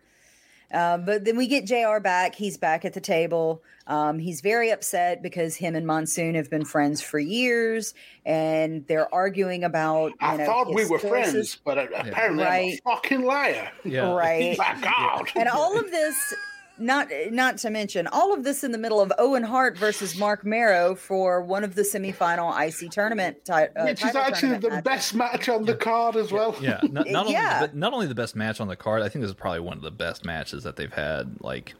[0.74, 2.34] Um, but then we get JR back.
[2.34, 3.62] He's back at the table.
[3.86, 7.94] Um, he's very upset because him and Monsoon have been friends for years,
[8.26, 10.12] and they're arguing about.
[10.20, 12.80] I know, thought we were friends, but apparently right.
[12.86, 13.70] I'm a fucking liar.
[13.84, 14.12] Yeah.
[14.12, 14.58] Right.
[14.58, 15.30] My God.
[15.36, 16.34] And all of this
[16.78, 20.44] not not to mention all of this in the middle of Owen Hart versus Mark
[20.44, 24.82] Mero for one of the semifinal IC tournament, uh, which is actually the matches.
[24.84, 26.56] best match on the card as well.
[26.60, 27.60] Yeah, not, not yeah.
[27.62, 29.76] Only, not only the best match on the card, I think this is probably one
[29.76, 31.74] of the best matches that they've had, like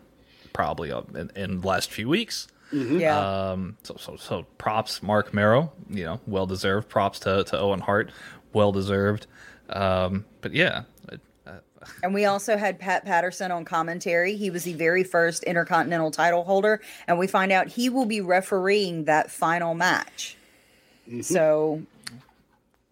[0.53, 2.47] probably in, in the last few weeks.
[2.73, 3.01] Mm-hmm.
[3.01, 3.51] Yeah.
[3.51, 3.77] Um.
[3.83, 5.73] So so so props, Mark Mero.
[5.89, 6.89] You know, well deserved.
[6.89, 8.11] Props to to Owen Hart,
[8.53, 9.27] well deserved.
[9.69, 10.25] Um.
[10.41, 10.85] But yeah,
[12.03, 14.37] and we also had Pat Patterson on commentary.
[14.37, 16.81] He was the very first Intercontinental title holder.
[17.07, 20.37] And we find out he will be refereeing that final match.
[21.09, 21.21] Mm-hmm.
[21.21, 21.83] So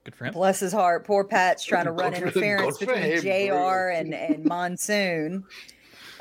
[0.05, 0.35] Good for him.
[0.35, 1.05] Bless his heart.
[1.05, 5.45] Poor Pat's trying to run interference between him, JR and, and Monsoon.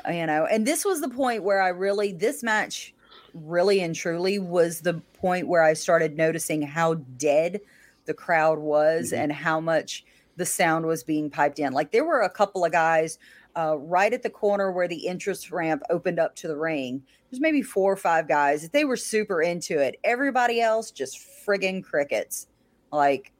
[0.08, 2.94] You know, and this was the point where I really, this match
[3.34, 7.60] really and truly was the point where I started noticing how dead
[8.04, 9.22] the crowd was mm-hmm.
[9.22, 10.04] and how much
[10.42, 11.72] the sound was being piped in.
[11.72, 13.16] Like there were a couple of guys
[13.56, 17.00] uh, right at the corner where the entrance ramp opened up to the ring.
[17.30, 18.62] There's maybe four or five guys.
[18.62, 20.00] That they were super into it.
[20.02, 22.48] Everybody else just friggin' crickets.
[22.90, 23.30] Like,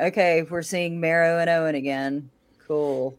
[0.00, 2.30] okay, we're seeing Mero and Owen again.
[2.64, 3.18] Cool.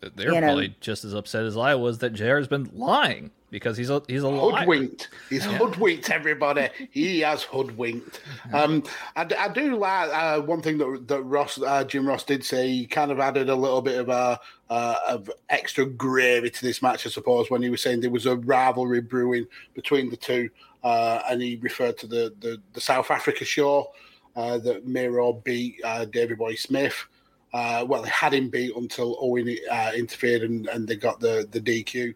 [0.00, 0.74] They're you probably know.
[0.82, 4.22] just as upset as I was that JR has been lying because he's a he's
[4.22, 5.08] a hoodwinked.
[5.28, 5.58] He's yeah.
[5.58, 6.68] hoodwinked everybody.
[6.90, 8.20] he has hoodwinked.
[8.52, 8.84] Um,
[9.16, 12.68] I, I do like uh, one thing that that Ross uh, Jim Ross did say.
[12.68, 14.38] He kind of added a little bit of a
[14.70, 18.26] uh, of extra gravy to this match, I suppose, when he was saying there was
[18.26, 20.48] a rivalry brewing between the two,
[20.84, 23.92] uh, and he referred to the the, the South Africa show
[24.36, 27.06] uh, that Mero beat uh, Davey Boy Smith.
[27.52, 29.48] well, they had him beat until Owen
[29.96, 32.14] interfered and, and they got the the DQ.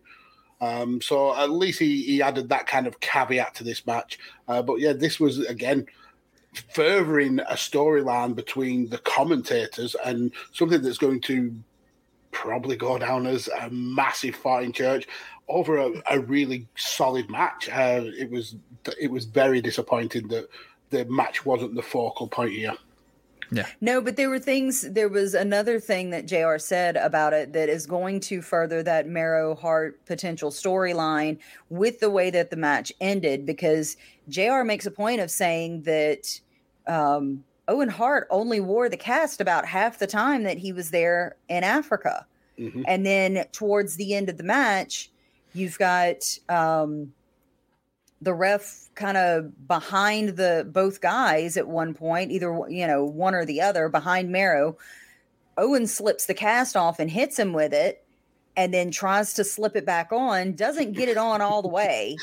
[0.65, 4.19] Um, so at least he, he added that kind of caveat to this match.
[4.49, 5.87] Uh, but yeah, this was again
[6.73, 11.55] furthering a storyline between the commentators and something that's going to
[12.31, 15.07] probably go down as a massive fight in church
[15.49, 17.69] over a, a really solid match.
[17.69, 18.57] Uh, it was
[19.01, 20.49] it was very disappointing that
[20.91, 22.75] the match wasn't the focal point here.
[23.51, 23.67] Yeah.
[23.81, 24.83] No, but there were things.
[24.83, 26.59] There was another thing that Jr.
[26.59, 32.11] said about it that is going to further that Mero Hart potential storyline with the
[32.11, 33.97] way that the match ended, because
[34.29, 34.63] Jr.
[34.65, 36.41] makes a point of saying that
[36.87, 41.37] um, Owen Hart only wore the cast about half the time that he was there
[41.49, 42.27] in Africa,
[42.59, 42.83] mm-hmm.
[42.87, 45.11] and then towards the end of the match,
[45.53, 46.39] you've got.
[46.49, 47.13] Um,
[48.21, 53.35] the ref kind of behind the both guys at one point, either you know one
[53.35, 54.77] or the other behind Mero.
[55.57, 58.05] Owen slips the cast off and hits him with it,
[58.57, 62.17] and then tries to slip it back on, doesn't get it on all the way,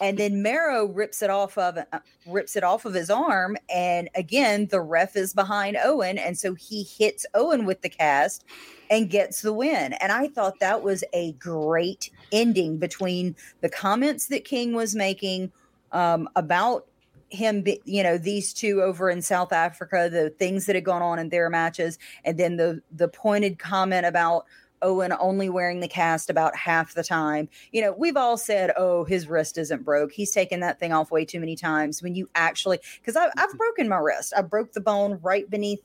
[0.00, 4.08] and then Mero rips it off of uh, rips it off of his arm, and
[4.14, 8.44] again the ref is behind Owen, and so he hits Owen with the cast
[8.90, 9.92] and gets the win.
[9.94, 15.52] And I thought that was a great ending between the comments that King was making
[15.92, 16.86] um, about
[17.30, 21.18] him, you know, these two over in South Africa, the things that had gone on
[21.18, 24.46] in their matches, and then the the pointed comment about
[24.80, 27.48] Owen only wearing the cast about half the time.
[27.72, 30.12] You know, we've all said, "Oh, his wrist isn't broke.
[30.12, 33.88] He's taken that thing off way too many times." When you actually, because I've broken
[33.88, 35.82] my wrist, I broke the bone right beneath,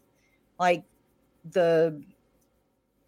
[0.60, 0.84] like
[1.52, 2.02] the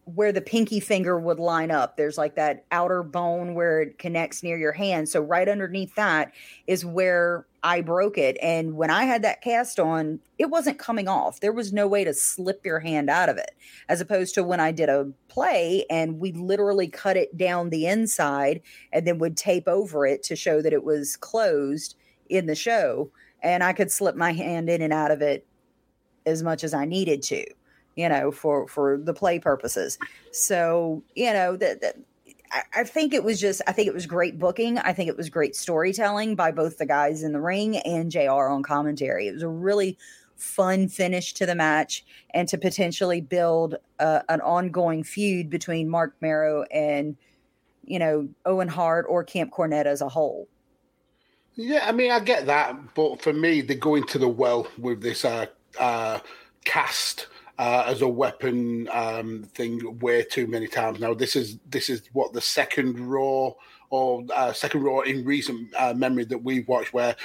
[0.05, 1.97] where the pinky finger would line up.
[1.97, 5.09] There's like that outer bone where it connects near your hand.
[5.09, 6.31] So right underneath that
[6.67, 8.37] is where I broke it.
[8.39, 11.39] And when I had that cast on, it wasn't coming off.
[11.39, 13.51] There was no way to slip your hand out of it.
[13.89, 17.87] As opposed to when I did a play and we literally cut it down the
[17.87, 18.61] inside
[18.93, 21.95] and then would tape over it to show that it was closed
[22.29, 23.09] in the show.
[23.41, 25.47] And I could slip my hand in and out of it
[26.27, 27.43] as much as I needed to
[27.95, 29.97] you know, for for the play purposes.
[30.31, 31.95] So, you know, that,
[32.73, 34.77] I, think it was just I think it was great booking.
[34.77, 38.47] I think it was great storytelling by both the guys in the ring and JR
[38.47, 39.27] on commentary.
[39.27, 39.97] It was a really
[40.35, 46.15] fun finish to the match and to potentially build uh, an ongoing feud between Mark
[46.21, 47.15] Mero and
[47.83, 50.47] you know Owen Hart or Camp Cornette as a whole.
[51.55, 55.01] Yeah, I mean, I get that, but for me, they go into the well with
[55.01, 55.45] this uh,
[55.79, 56.19] uh,
[56.65, 57.27] cast
[57.57, 61.13] uh, as a weapon um, thing way too many times now.
[61.13, 63.51] This is this is what the second Raw
[63.89, 67.15] or uh, second Raw in recent uh, memory that we've watched where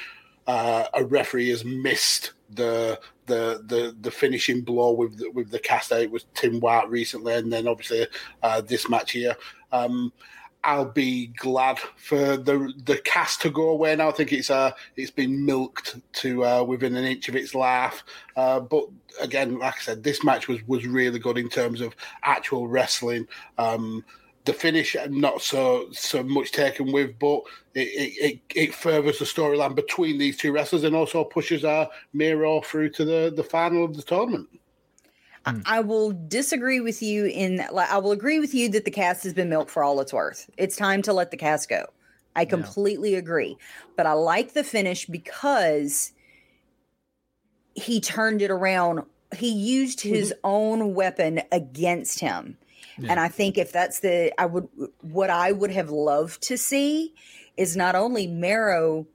[0.47, 5.59] uh, a referee has missed the the the the finishing blow with the, with the
[5.59, 5.93] cast.
[5.93, 8.07] It was Tim White recently, and then obviously
[8.43, 9.37] uh, this match here.
[9.73, 10.13] Um,
[10.63, 14.09] I'll be glad for the the cast to go away now.
[14.09, 18.03] I think it's uh it's been milked to uh, within an inch of its life.
[18.37, 18.85] Uh, but
[19.21, 23.27] again, like I said, this match was was really good in terms of actual wrestling.
[23.57, 24.05] Um,
[24.45, 27.41] the finish not so so much taken with, but
[27.75, 27.81] it
[28.21, 32.61] it, it furthers the storyline between these two wrestlers and also pushes our uh, Mero
[32.61, 34.49] through to the the final of the tournament.
[35.47, 35.63] Mm.
[35.67, 39.25] I will disagree with you in like I will agree with you that the cast
[39.25, 40.51] has been milked for all it's worth.
[40.57, 41.87] It's time to let the cast go.
[42.37, 43.19] I completely yeah.
[43.19, 43.57] agree.
[43.97, 46.13] But I like the finish because
[47.75, 49.05] he turned it around.
[49.35, 50.41] He used his mm-hmm.
[50.45, 52.57] own weapon against him.
[52.99, 53.13] Yeah.
[53.13, 54.69] And I think if that's the I would
[55.01, 57.15] what I would have loved to see
[57.57, 59.07] is not only Mero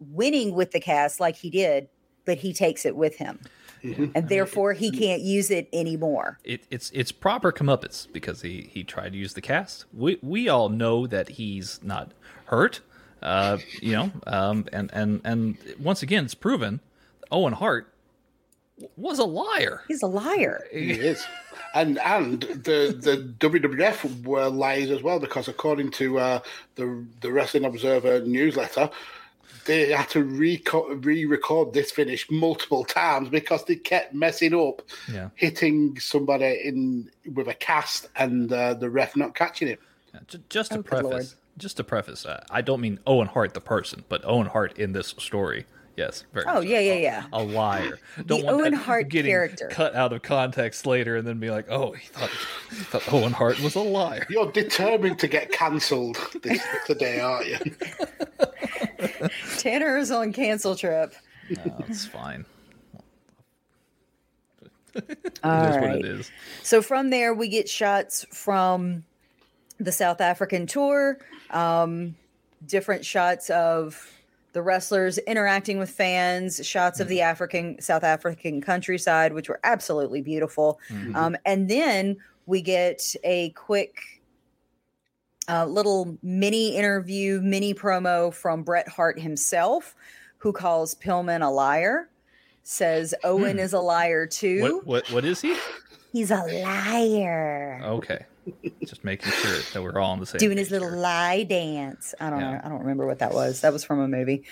[0.00, 1.88] winning with the cast like he did,
[2.24, 3.40] but he takes it with him.
[3.84, 6.38] And therefore he can't use it anymore.
[6.42, 9.84] It, it's it's proper comeuppance because he he tried to use the cast.
[9.92, 12.12] We we all know that he's not
[12.46, 12.80] hurt,
[13.22, 16.80] uh, you know, um, and and and once again, it's proven
[17.30, 17.92] Owen Hart
[18.96, 19.82] was a liar.
[19.88, 20.64] He's a liar.
[20.72, 21.24] He is.
[21.74, 26.40] And and the the WWF were liars as well because according to uh,
[26.76, 28.90] the the Wrestling Observer newsletter,
[29.64, 35.30] they had to re-record this finish multiple times because they kept messing up, yeah.
[35.34, 39.80] hitting somebody in with a cast and uh, the ref not catching it.
[40.12, 43.60] Yeah, just to oh, preface, just to preface, uh, I don't mean Owen Hart the
[43.60, 45.66] person, but Owen Hart in this story.
[45.96, 46.44] Yes, very.
[46.48, 47.24] Oh yeah, yeah, yeah.
[47.32, 48.00] A, a liar.
[48.26, 51.92] Don't the Owen Hart character cut out of context later, and then be like, "Oh,
[51.92, 52.30] he thought,
[52.70, 56.18] he thought Owen Hart was a liar." You're determined to get cancelled
[56.86, 57.58] today, aren't you?
[59.58, 61.14] Tanner is on cancel trip.
[61.50, 62.44] No, it's fine.
[65.44, 66.30] All right.
[66.62, 69.04] So from there, we get shots from
[69.78, 71.18] the South African tour,
[71.50, 72.14] um,
[72.66, 74.10] different shots of
[74.52, 77.30] the wrestlers interacting with fans, shots of the mm-hmm.
[77.30, 80.78] African South African countryside, which were absolutely beautiful.
[80.88, 81.16] Mm-hmm.
[81.16, 84.13] Um, and then we get a quick
[85.48, 89.94] uh, little mini interview, mini promo from Bret Hart himself,
[90.38, 92.10] who calls Pillman a liar.
[92.62, 93.62] Says Owen hmm.
[93.62, 94.62] is a liar too.
[94.62, 95.54] What, what what is he?
[96.12, 97.80] He's a liar.
[97.84, 98.24] Okay.
[98.80, 100.38] Just making sure that we're all on the same.
[100.38, 102.14] Doing his little lie dance.
[102.20, 102.52] I don't yeah.
[102.52, 102.60] know.
[102.64, 103.60] I don't remember what that was.
[103.62, 104.44] That was from a movie,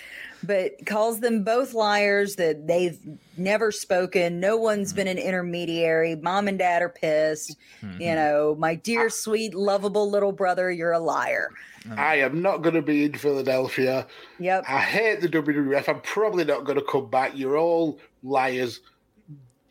[0.42, 2.36] but calls them both liars.
[2.36, 2.98] That they've
[3.36, 4.40] never spoken.
[4.40, 4.96] No one's mm-hmm.
[4.96, 6.16] been an intermediary.
[6.16, 7.56] Mom and dad are pissed.
[7.82, 8.00] Mm-hmm.
[8.00, 11.50] You know, my dear, sweet, lovable little brother, you're a liar.
[11.96, 14.06] I am not going to be in Philadelphia.
[14.38, 14.64] Yep.
[14.68, 15.88] I hate the WWF.
[15.88, 17.32] I'm probably not going to come back.
[17.34, 18.80] You're all liars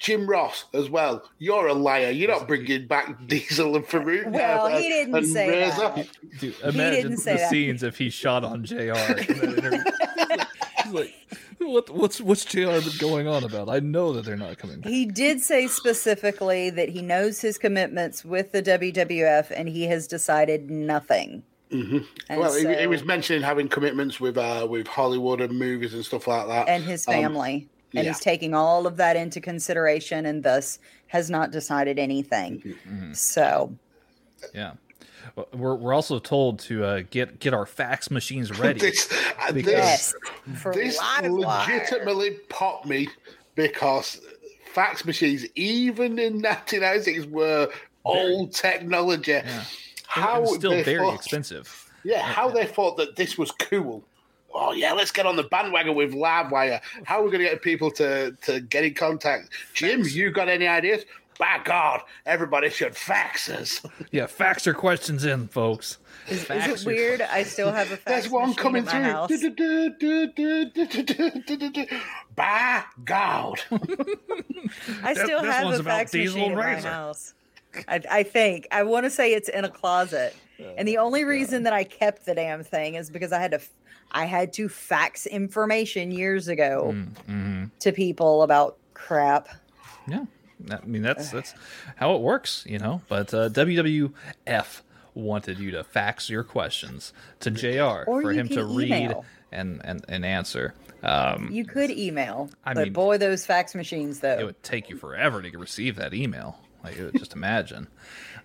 [0.02, 1.24] Jim Ross as well.
[1.38, 2.10] You're a liar.
[2.10, 4.32] You're not bringing back Diesel and Faarooq.
[4.32, 5.78] Well, uh, he didn't and say Razor.
[5.78, 6.08] that.
[6.39, 7.49] Dude, He imagine didn't say the that.
[7.52, 8.78] scenes if he shot on Jr.
[8.80, 10.47] in that
[10.91, 11.14] like,
[11.60, 12.80] what, what's what's Jr.
[12.80, 13.70] been going on about?
[13.70, 14.80] I know that they're not coming.
[14.82, 14.91] back.
[14.91, 20.08] He did say specifically that he knows his commitments with the WWF and he has
[20.08, 21.43] decided nothing.
[21.70, 26.04] And Well, he, he was mentioning having commitments with uh, with Hollywood and movies and
[26.04, 26.68] stuff like that.
[26.68, 27.70] and his Um, family.
[27.94, 28.12] And yeah.
[28.12, 32.60] he's taking all of that into consideration and thus has not decided anything.
[32.62, 33.14] Mm-hmm.
[33.14, 33.74] So,
[34.54, 34.74] Yeah.
[35.36, 38.80] Well, We're, we're also told to uh, get get our fax machines ready.
[38.80, 39.08] this,
[39.39, 40.16] uh, Because-
[40.48, 41.80] this, this live wire.
[41.80, 43.08] legitimately popped me
[43.56, 44.20] because
[44.74, 47.70] fax machines, even in 1996, were
[48.04, 49.39] old technology.
[50.08, 51.78] How it's still very thought- expensive.
[52.04, 54.04] Yeah, how they thought that this was cool.
[54.54, 56.82] Oh yeah, let's get on the bandwagon with Livewire.
[57.06, 59.49] How are we going to get people to to get in contact?
[59.74, 61.06] Jim, you got any ideas?
[61.39, 63.82] By God, everybody should fax us.
[64.12, 65.97] Yeah, fax your questions in, folks.
[66.28, 67.22] Is, is it your- weird?
[67.22, 69.30] I still have a fax There's one machine coming at my house.
[69.30, 69.49] through.
[72.36, 73.60] By God.
[75.04, 77.34] I still this have a fax machine at my house.
[77.88, 80.36] I, I think I want to say it's in a closet,
[80.78, 83.58] and the only reason that I kept the damn thing is because I had to,
[83.58, 83.70] f-
[84.12, 87.66] I had to fax information years ago Mm-hmm.
[87.80, 89.47] to people about crap.
[90.07, 90.26] Yeah,
[90.70, 91.53] I mean that's that's
[91.95, 93.01] how it works, you know.
[93.07, 94.82] But uh, WWF
[95.14, 98.03] wanted you to fax your questions to Jr.
[98.09, 99.16] Or for him to can read
[99.51, 100.74] and, and and answer.
[101.03, 104.89] Um, You could email, I but mean- boy, those fax machines though it would take
[104.89, 106.57] you forever to receive that email.
[106.84, 107.88] Like, you would just imagine.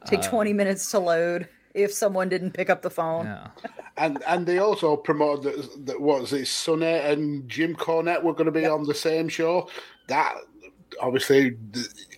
[0.05, 3.27] take twenty minutes to load if someone didn't pick up the phone.
[3.27, 3.49] Yeah.
[3.99, 8.35] And and they also promoted that, that what was it, Sunny and Jim Cornette were
[8.35, 9.71] going to be on the same show.
[10.09, 10.35] That
[11.01, 11.57] obviously,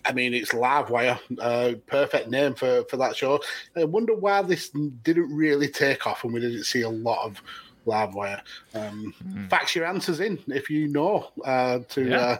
[0.03, 3.39] I mean, it's Livewire, uh, perfect name for for that show.
[3.77, 4.71] I wonder why this
[5.03, 7.41] didn't really take off, and we didn't see a lot of
[7.87, 8.41] Livewire.
[8.73, 9.13] Um,
[9.49, 12.17] Fax your answers in if you know uh, to Yeah.
[12.17, 12.37] uh,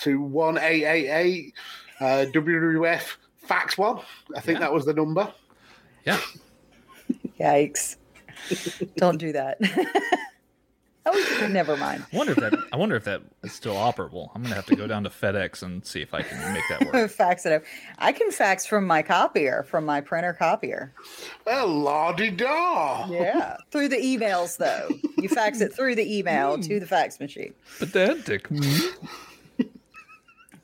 [0.00, 1.54] to one eight eight eight
[1.98, 4.00] uh, WWF fax one.
[4.36, 4.66] I think Yeah.
[4.66, 5.32] that was the number.
[6.04, 6.20] Yeah.
[7.42, 7.96] Yikes!
[8.96, 9.58] Don't do that.
[11.06, 12.04] oh, never mind.
[12.12, 12.54] I wonder if that.
[12.72, 14.30] I wonder if that is still operable.
[14.34, 16.92] I'm gonna have to go down to FedEx and see if I can make that
[16.92, 17.10] work.
[17.10, 17.62] fax it up.
[17.98, 20.92] I can fax from my copier, from my printer copier.
[21.44, 23.08] Well, lordy da.
[23.08, 23.56] Yeah.
[23.70, 24.88] through the emails, though.
[25.18, 27.54] You fax it through the email to the fax machine.
[27.78, 28.48] Pedantic.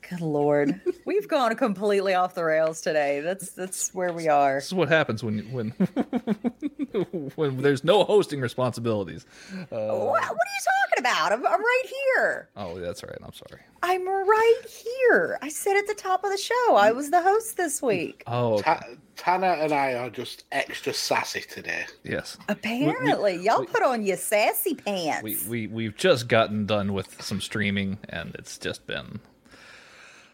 [0.09, 3.19] Good lord, we've gone completely off the rails today.
[3.19, 4.55] That's that's where we are.
[4.55, 5.69] This is what happens when when
[7.35, 9.25] when there's no hosting responsibilities.
[9.51, 9.69] Uh, what,
[10.09, 10.31] what are you
[10.65, 11.31] talking about?
[11.31, 11.83] I'm, I'm right
[12.15, 12.49] here.
[12.57, 13.17] oh, that's right.
[13.23, 13.61] I'm sorry.
[13.83, 15.37] I'm right here.
[15.41, 18.23] I said at the top of the show, I was the host this week.
[18.27, 18.63] Oh, okay.
[18.63, 18.83] Ta-
[19.15, 21.85] Tanner and I are just extra sassy today.
[22.03, 22.37] yes.
[22.47, 25.23] Apparently, y'all put on your sassy pants.
[25.23, 29.19] We we we've just gotten done with some streaming, and it's just been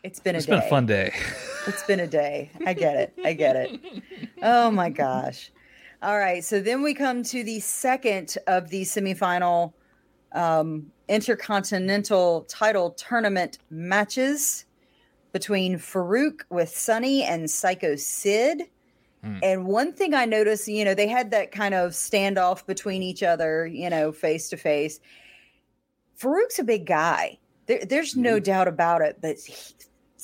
[0.06, 0.54] it's been a it's day.
[0.54, 1.14] been a fun day.
[1.68, 2.52] It's been a day.
[2.66, 3.14] I get it.
[3.24, 3.82] I get it.
[4.42, 5.52] Oh my gosh.
[6.02, 6.44] All right.
[6.44, 9.74] So then we come to the second of the semifinal
[10.34, 14.66] um, intercontinental title tournament matches
[15.32, 18.64] between Faarooq with Sunny and Psycho Sid.
[19.42, 23.24] And one thing I noticed, you know, they had that kind of standoff between each
[23.24, 25.00] other, you know, face to face.
[26.20, 27.40] Faarooq's a big guy.
[27.66, 29.18] There, there's no doubt about it.
[29.24, 29.56] But he,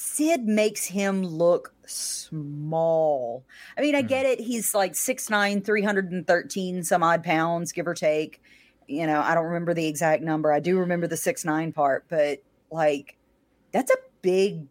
[0.01, 3.45] Sid makes him look small.
[3.77, 4.39] I mean, I get it.
[4.39, 8.41] He's like 6'9, 313 some odd pounds, give or take.
[8.87, 10.51] You know, I don't remember the exact number.
[10.51, 12.41] I do remember the six nine part, but
[12.71, 13.15] like,
[13.71, 14.65] that's a big.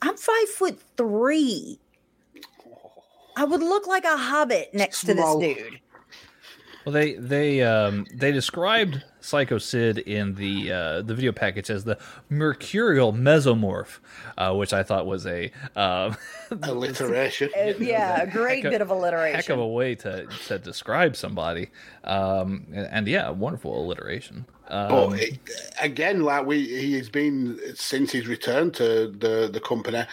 [0.00, 1.78] I'm five foot three.
[3.36, 5.38] I would look like a hobbit next Small.
[5.38, 5.80] to this dude.
[6.86, 11.84] Well, they they um they described Psycho Sid in the uh, the video package as
[11.84, 11.98] the
[12.28, 13.98] mercurial mesomorph,
[14.38, 16.14] uh, which I thought was a uh,
[16.62, 17.50] Alliteration.
[17.78, 19.36] Yeah, a great heck of- bit of alliteration.
[19.36, 21.70] heck of a way to to describe somebody.
[22.04, 24.46] Um, and, and yeah, wonderful alliteration.
[24.68, 25.38] Um, But it,
[25.80, 30.04] again, like we, he's been since his return to the the company.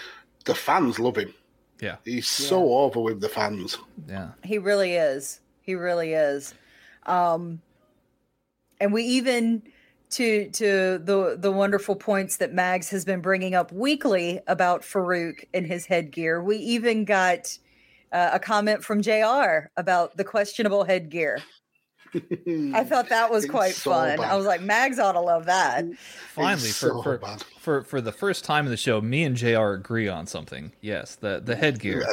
[0.46, 1.34] The fans love him.
[1.82, 3.78] yeah, He's so over with the fans.
[4.08, 4.30] yeah.
[4.44, 5.42] He really is.
[5.62, 6.54] He really is.
[7.06, 7.62] Um,
[8.80, 9.64] and we even
[10.12, 15.44] to to the the wonderful points that Mags has been bringing up weekly about Faarooq
[15.54, 16.42] and his headgear.
[16.42, 17.58] We even got
[18.12, 19.70] uh, a comment from Jr.
[19.76, 21.40] about the questionable headgear.
[22.16, 24.18] I thought that was quite so fun.
[24.18, 24.20] bad.
[24.22, 25.84] I was like, Mags ought to love that.
[26.34, 27.20] Finally, It's for, so for,
[27.60, 29.74] for for the first time in the show, me and Jr.
[29.74, 30.72] agree on something.
[30.82, 32.06] Yes, the the headgear.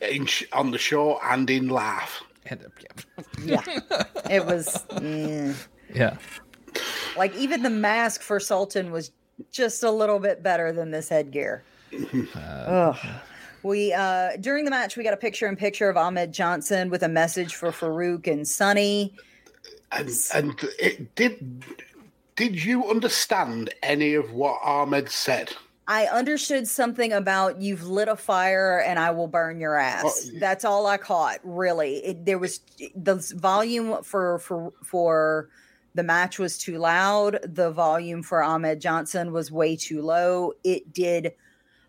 [0.00, 2.22] In sh- on the show and in laugh.
[2.46, 2.60] And,
[3.44, 3.62] yeah.
[3.64, 5.54] Yeah, it was mm.
[5.94, 6.16] Yeah.
[7.16, 9.12] like even the mask for Sultan was
[9.50, 11.62] just a little bit better than this headgear.
[12.34, 12.96] Ugh.
[13.62, 17.02] We uh during the match we got a picture in picture of Ahmed Johnson with
[17.02, 19.14] a message for Faarooq and Sunny.
[19.92, 21.64] And and it did.
[22.34, 25.52] Did you understand any of what Ahmed said?
[25.88, 30.30] I understood something about you've lit a fire and I will burn your ass.
[30.32, 31.40] Oh, That's all I caught.
[31.42, 32.60] Really, it, there was
[32.94, 35.50] the volume for for for
[35.94, 37.38] the match was too loud.
[37.44, 40.52] The volume for Ahmed Johnson was way too low.
[40.64, 41.34] It did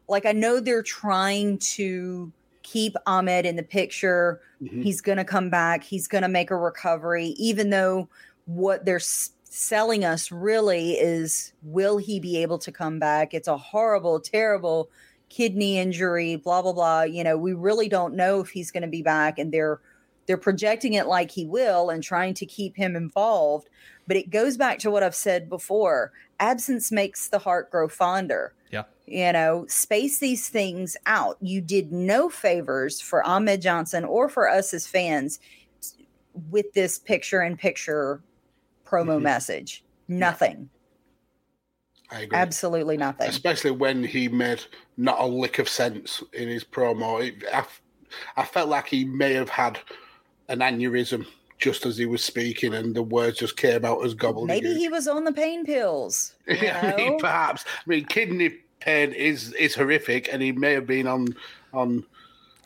[0.07, 2.31] like I know they're trying to
[2.63, 4.41] keep Ahmed in the picture.
[4.61, 4.83] Mhm.
[4.83, 5.83] He's going to come back.
[5.83, 8.09] He's going to make a recovery, even though
[8.45, 9.01] what they're
[9.43, 13.33] selling us really is will he be able to come back?
[13.33, 14.89] It's a horrible, terrible
[15.29, 17.03] kidney injury, blah, blah, blah.
[17.03, 19.39] You know, we really don't know if he's going to be back.
[19.39, 19.79] And they're,
[20.25, 23.69] they're projecting it like he will and trying to keep him involved.
[24.07, 28.53] But it goes back to what I've said before absence makes the heart grow fonder
[28.71, 28.83] Yeah.
[29.05, 31.37] you know, space these things out.
[31.41, 35.39] You did no favors for Ahmed Johnson or for us as fans
[36.49, 38.19] with this picture in picture
[38.85, 39.21] promo Mhm.
[39.21, 39.83] message.
[40.07, 40.69] Nothing.
[42.11, 42.37] I agree.
[42.37, 43.29] Absolutely nothing.
[43.29, 44.61] Especially when he made
[44.97, 47.25] not a lick of sense in his promo.
[47.25, 47.81] It, I, f-
[48.35, 49.79] I felt like he may have had
[50.49, 51.25] an aneurysm
[51.63, 54.47] just as he was speaking, and the words just came out as gobbledygook.
[54.47, 56.35] Maybe he was on the pain pills.
[56.47, 57.63] You I mean, perhaps.
[57.65, 61.29] I mean, kidney pain is is horrific, and he may have been on
[61.73, 62.05] on.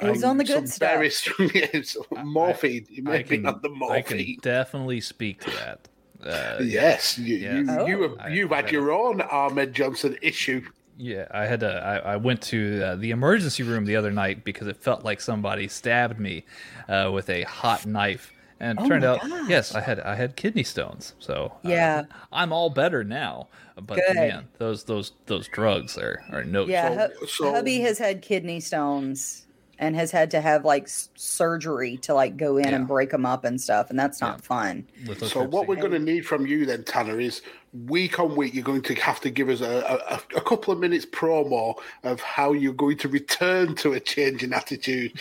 [0.02, 0.90] He was on the good stuff.
[0.92, 2.86] very strong- yes, morphine.
[2.90, 3.98] He may I have been on the morphine.
[3.98, 5.88] I can definitely speak to that.
[6.24, 7.54] Uh, Yes, you, Yes.
[7.68, 7.86] you, Oh.
[7.88, 10.62] you have, I- you've I had had your own Ahmed Johnson issue.
[11.00, 11.68] Yeah, I had to.
[11.72, 15.22] I, I went to uh, the emergency room the other night because it felt like
[15.22, 16.44] somebody stabbed me
[16.90, 19.50] uh, with a hot knife, and it Oh turned out, gosh.
[19.50, 21.14] yes, I had I had kidney stones.
[21.20, 22.04] So uh, Yeah.
[22.32, 23.48] I'm all better now.
[23.76, 24.16] But Good.
[24.16, 26.66] man, those those those drugs are are no.
[26.66, 29.46] Yeah, So- hu- so- hubby has had kidney stones
[29.80, 32.76] and has had to have like surgery to like go in Yeah.
[32.76, 34.88] and break them up and stuff, and that's not fun.
[35.28, 37.42] So what we're going to need from you then, Tanner, is
[37.74, 40.80] week on week you're going to have to give us a, a, a couple of
[40.80, 45.12] minutes promo of how you're going to return to a change in attitude.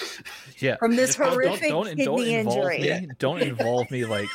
[0.59, 3.01] yeah From this Just don't- horrific don't, don't, don't kidney involve injury.
[3.01, 4.29] Me, don't involve me like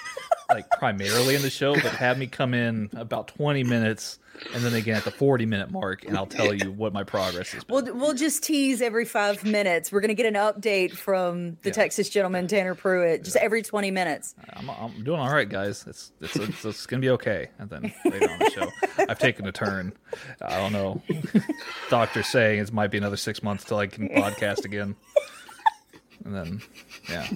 [0.54, 4.20] like primarily in the show, but have me come in about 20 minutes
[4.56, 7.54] and then again at the 40 minute mark, and I'll tell you what my progress
[7.54, 7.64] is.
[7.70, 9.92] We'll we'll just tease every five minutes.
[9.92, 11.74] We're gonna get an update from the Yeah.
[11.74, 14.34] Texas gentleman Tanner Pruitt just every twenty minutes.
[14.54, 15.86] I'm, I'm doing all right, guys.
[15.86, 17.50] It's it's, it's, it's gonna be okay.
[17.60, 19.94] And then later on the show, I've taken a turn.
[20.42, 21.02] I don't know.
[21.90, 24.96] Doctor saying it might be another six months till I can podcast again.
[26.26, 26.62] And then,
[27.10, 27.28] yeah,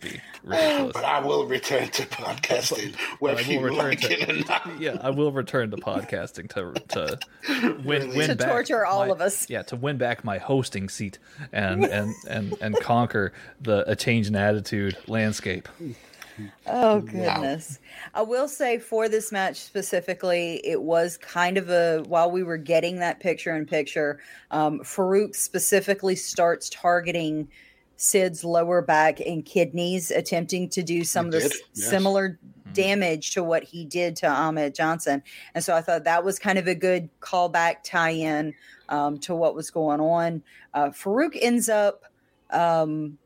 [0.00, 0.92] be ridiculous.
[0.94, 4.48] But I will return to podcasting, I whether will you return like to- it or
[4.48, 4.80] not.
[4.80, 9.12] Yeah, I will return to podcasting to to win, win To back torture all my-
[9.12, 9.48] of us.
[9.50, 11.18] Yeah, to win back my hosting seat
[11.52, 15.68] and and and and conquer the a change in attitude landscape.
[16.66, 17.78] Oh goodness.
[18.14, 22.56] I will say for this match specifically, it was kind of a while we were
[22.56, 24.20] getting that picture in picture,
[24.50, 27.48] um, Faarooq specifically starts targeting
[28.00, 31.90] Sid's lower back and kidneys, attempting to do some of the s- yes.
[31.90, 32.38] similar
[32.72, 35.22] damage to what he did to Ahmed Johnson.
[35.54, 38.54] And so I thought that was kind of a good callback tie in
[38.88, 40.42] um, to what was going on.
[40.72, 42.04] Uh, Faarooq ends up
[42.48, 43.18] um,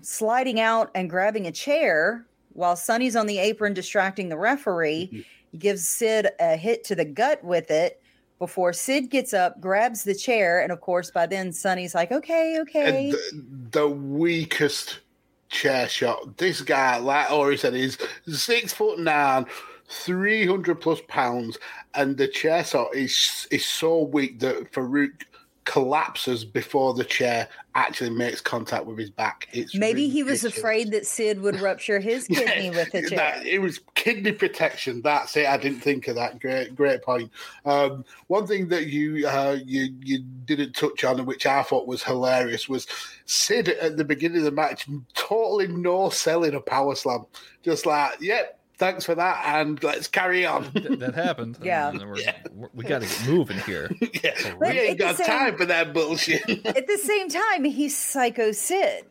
[0.00, 5.26] sliding out and grabbing a chair while Sunny's on the apron distracting the referee.
[5.52, 8.00] He gives Sid a hit to the gut with it
[8.38, 12.58] before Sid gets up, grabs the chair, and of course, by then Sunny's like, "Okay,
[12.60, 15.00] okay." The, the weakest
[15.48, 16.36] chair shot.
[16.36, 19.46] This guy, like Ori said, is six foot nine,
[19.88, 21.58] three hundred plus pounds,
[21.94, 25.22] and the chair shot is is so weak that Faarooq
[25.68, 29.48] collapses before the chair actually makes contact with his back.
[29.52, 33.18] It's Maybe he was afraid that Sid would rupture his kidney with the chair.
[33.18, 35.02] That, it was kidney protection.
[35.02, 35.46] That's it.
[35.46, 36.40] I didn't think of that.
[36.40, 37.30] Great, great point.
[37.66, 42.02] Um, one thing that you uh, you you didn't touch on, which I thought was
[42.02, 42.86] hilarious, was
[43.26, 47.26] Sid at the beginning of the match totally no selling a power slam,
[47.62, 48.57] just like, yep.
[48.78, 50.70] Thanks for that, and let's carry on.
[50.72, 51.56] Th- that happened.
[51.58, 51.90] and Yeah.
[51.90, 52.14] then we're,
[52.52, 53.90] we're- we got to get moving here.
[54.22, 56.42] yeah, But we ain't got same- time for that bullshit.
[56.66, 59.04] At the same time, he's Psycho Sid.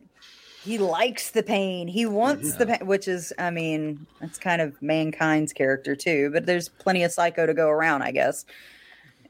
[0.63, 1.89] he likes the pain.
[1.89, 6.29] He wants the pain, which is, I mean, that's kind of mankind's character too.
[6.31, 8.45] But there's plenty of psycho to go around, I guess.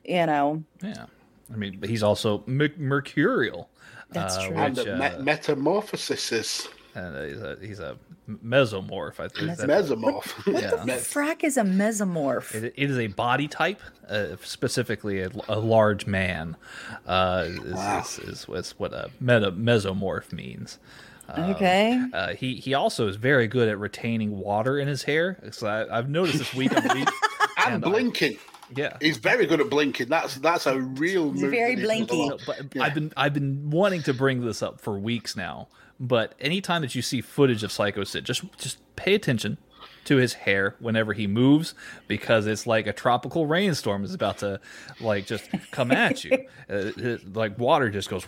[0.06, 1.08] You know, Yeah.
[1.52, 3.70] I mean, but he's also mer- mercurial.
[4.12, 4.56] That's true.
[4.56, 6.68] And which, the uh, me- metamorphosis.
[6.98, 7.98] Uh, he's, a, he's a
[8.30, 9.20] mesomorph.
[9.20, 9.52] I think.
[9.60, 10.34] Mesomorph.
[10.62, 10.84] Yeah.
[10.86, 12.54] the frack is a mesomorph.
[12.56, 16.56] It, it is a body type, uh, specifically a, a large man.
[17.06, 18.00] Uh, is, Wow.
[18.00, 20.80] is, is, is what a meta, mesomorph means.
[21.30, 22.02] Um, Okay.
[22.14, 25.38] Uh, he he also is very good at retaining water in his hair.
[25.52, 27.10] So I, I've noticed this week on week.
[27.66, 28.38] and and I- blinking.
[28.76, 28.96] yeah.
[29.02, 30.08] He's very good at blinking.
[30.08, 31.32] That's that's a real.
[31.34, 31.86] He's very that he does a
[32.16, 32.30] blinky.
[32.30, 32.42] lot.
[32.46, 35.68] But I've been I've been wanting to bring this up for weeks now.
[36.00, 39.58] But anytime that you see footage of Psycho Sid, just just pay attention
[40.06, 41.74] to his hair whenever he moves
[42.08, 44.60] because it's like a tropical rainstorm is about to
[45.02, 46.32] like just come at you.
[46.70, 48.26] Uh, it- like water just goes,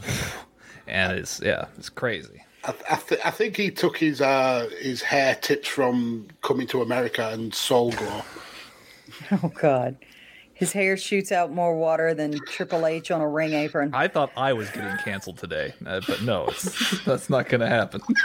[0.87, 2.41] and it's yeah, it's crazy.
[2.63, 6.81] I, I, th- I think he took his uh, his hair tips from coming to
[6.81, 8.21] America and Soul Glo.
[9.31, 9.97] Oh God,
[10.59, 13.91] his hair shoots out more water than Triple H on a ring apron.
[13.93, 17.67] I thought I was getting canceled today, uh, but no, it's, that's not going to
[17.69, 18.01] happen.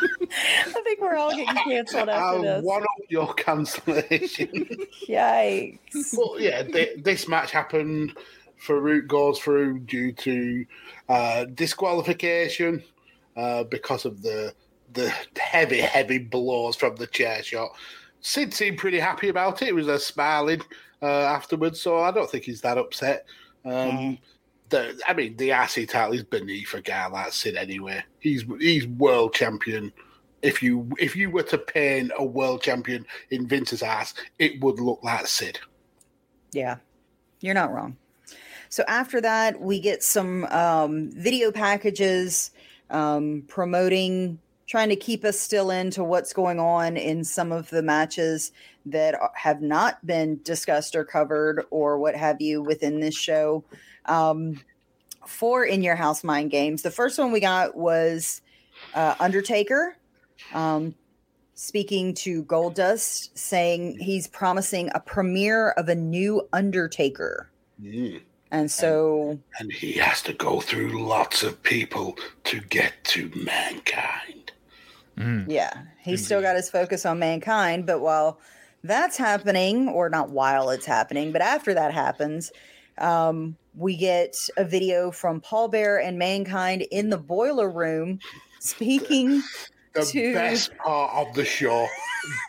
[0.66, 2.64] I think we're all getting canceled after I'll this.
[2.64, 4.66] one up your cancellation.
[5.08, 6.16] Yikes!
[6.16, 8.18] but yeah, th- this match happened.
[8.66, 10.66] Faarooq goes through due to
[11.08, 12.82] uh, disqualification
[13.36, 14.52] uh, because of the
[14.92, 15.08] the
[15.38, 17.70] heavy, heavy blows from the chair shot.
[18.22, 19.66] Sid seemed pretty happy about it.
[19.66, 20.62] He was uh, smiling
[21.04, 23.26] uh, afterwards, so I don't think he's that upset.
[23.62, 24.16] Um,
[24.70, 28.02] the, I mean, the RC title is beneath a guy like Sid anyway.
[28.20, 29.92] He's he's world champion.
[30.40, 34.80] If you if you were to paint a world champion in Vince's ass, it would
[34.80, 35.60] look like Sid.
[36.52, 36.76] Yeah,
[37.40, 37.98] you're not wrong.
[38.70, 42.50] So after that, we get some um, video packages
[42.88, 47.82] um, promoting, trying to keep us still into what's going on in some of the
[47.82, 48.52] matches
[48.86, 53.64] that have not been discussed or covered or what have you within this show.
[54.06, 54.60] Um,
[55.26, 58.42] for in your house mind games, the first one we got was
[58.94, 59.96] uh, Undertaker.
[60.52, 60.94] Um,
[61.54, 67.50] speaking to Goldust, saying he's promising a premiere of a new Undertaker.
[67.80, 68.20] Mm.
[68.50, 74.52] And so, And he has to go through lots of people to get to mankind.
[75.48, 77.86] yeah, he's still got his focus on mankind.
[77.86, 78.38] But while
[78.84, 82.52] that's happening, or not while it's happening, but after that happens,
[82.98, 88.20] um, we get a video from Paul Bearer and Mankind in the boiler room
[88.60, 89.42] speaking
[89.94, 91.88] The to best part of the show,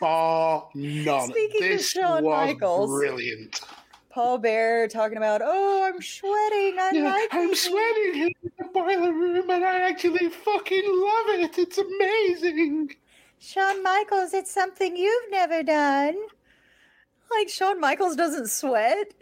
[0.00, 1.30] bar none.
[1.30, 2.90] Speaking to this Shawn was Michaels.
[2.90, 3.60] brilliant.
[4.10, 6.76] Paul Bearer talking about, oh, I'm sweating.
[6.80, 11.58] I Yeah, like I'm sweating in the boiler room, and I actually fucking love it.
[11.58, 12.96] It's amazing.
[13.46, 16.16] Shawn Michaels, it's something you've never done.
[17.30, 19.14] Like Shawn Michaels doesn't sweat.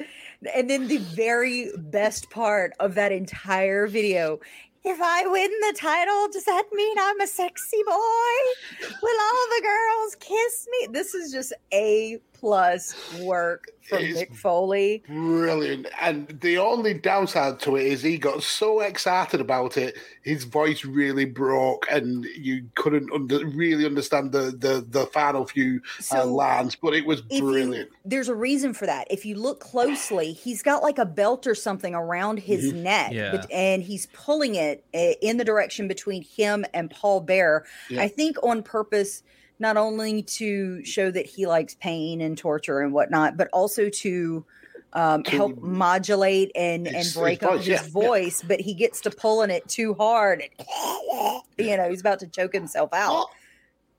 [0.54, 4.40] And then the very best part of that entire video.
[4.82, 8.94] If I win the title, does that mean I'm a sexy boy?
[9.02, 10.88] Will all the girls kiss me?
[10.90, 12.18] This is just A
[12.48, 15.02] plus work from It's Mick Foley.
[15.08, 15.86] Brilliant.
[15.98, 20.84] And the only downside to it is he got so excited about it, his voice
[20.84, 25.80] really broke, and you couldn't under, really understand the, the, the final few
[26.12, 27.90] uh, lines, but it was if you- brilliant.
[28.04, 29.06] there's a reason for that.
[29.10, 32.82] If you look closely, he's got like a belt or something around his Mhm.
[32.82, 33.42] neck, Yeah.
[33.50, 37.64] and he's pulling it uh, in the direction between him and Paul Bearer.
[37.88, 38.02] Yeah.
[38.02, 39.22] I think on purpose,
[39.58, 44.44] not only to show that he likes pain and torture and whatnot, but also to.
[44.96, 47.88] Um, help modulate and and break up his yeah, yeah.
[47.88, 50.44] voice, but he gets to pulling it too hard.
[51.58, 53.10] you know, he's about to choke himself out.
[53.10, 53.30] all,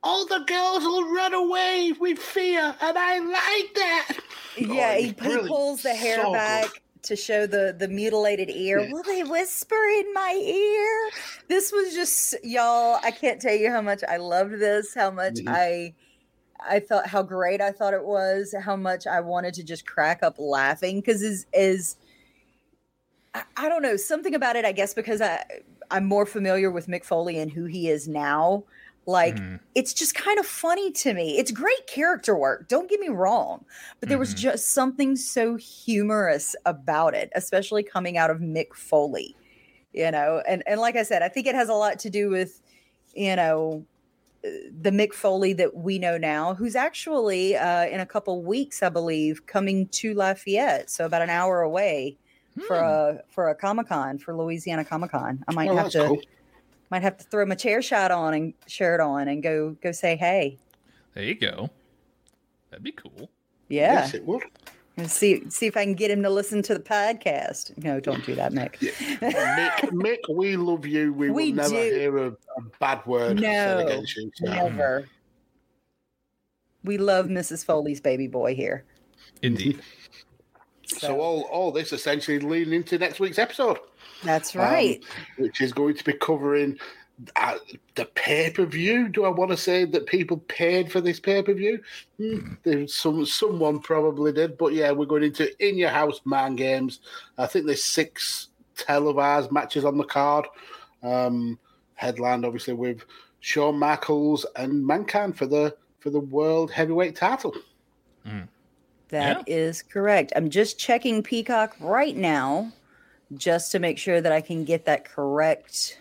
[0.05, 4.17] all the girls will run away with fear, and I like that.
[4.55, 6.71] Yeah, Oh, he, really pulls the hair so good.
[7.05, 8.79] To show the the mutilated ear.
[8.79, 8.91] Yeah.
[8.91, 11.11] Will they whisper in my ear?
[11.47, 12.99] This was just y'all.
[13.03, 14.93] I can't tell you how much I loved this.
[14.93, 15.47] How much Mhm.
[15.47, 15.93] I
[16.67, 18.53] I thought how great I thought it was.
[18.59, 21.95] How much I wanted to just crack up laughing because is is
[23.33, 24.65] I, I don't know something about it.
[24.65, 25.43] I guess because I
[25.91, 28.63] I'm more familiar with Mick Foley and who he is now.
[29.07, 29.59] Like Mhm.
[29.75, 31.37] it's just kind of funny to me.
[31.37, 32.67] It's great character work.
[32.67, 33.63] Don't get me wrong,
[33.99, 34.37] but there was Mhm.
[34.37, 39.35] just something so humorous about it, especially coming out of Mick Foley.
[39.93, 42.29] You know, and and like I said, I think it has a lot to do
[42.29, 42.61] with
[43.13, 43.85] you know
[44.43, 44.49] uh,
[44.81, 48.89] the Mick Foley that we know now, who's actually uh, in a couple weeks, I
[48.89, 52.17] believe, coming to Lafayette, so about an hour away
[52.67, 52.85] for Hmm.
[52.85, 55.43] a for a Comic Con for Louisiana Comic Con.
[55.47, 56.21] I might Oh, have to cool.
[56.91, 60.15] Might have to throw my chair shot on and shirt on and go go say
[60.15, 60.57] hey.
[61.13, 61.69] There you go.
[62.69, 63.29] That'd be cool.
[63.69, 63.93] Yeah.
[63.93, 64.43] Yes, it would.
[65.07, 67.77] See see if I can get him to listen to the podcast.
[67.83, 68.75] No, don't do that, Mick.
[69.19, 71.11] Mick, Mick, we love you.
[71.11, 71.75] We, We will never do.
[71.75, 74.31] hear a, a bad word said No, against you.
[74.35, 74.45] so.
[74.45, 75.09] never.
[76.83, 77.65] We love Mrs.
[77.65, 78.85] Foley's baby boy here.
[79.41, 79.81] Indeed.
[80.85, 83.79] So all, all this essentially leading into next week's episode.
[84.25, 85.03] That's um, right.
[85.37, 86.77] which is going to be covering
[87.35, 87.55] uh,
[87.95, 89.07] the pay per view.
[89.07, 91.81] Do I want to say that people paid for this pay per view?
[92.63, 96.99] There's some someone probably did, but yeah, we're going into in your house man games.
[97.37, 100.45] I think there's six televised matches on the card.
[101.03, 101.59] Um,
[101.93, 103.03] headlined obviously with
[103.39, 107.53] Shawn Michaels and Mankind for the for the world heavyweight title.
[109.09, 110.33] That is correct.
[110.35, 112.73] I'm just checking Peacock right now
[113.33, 115.99] just to make sure that I can get that correct.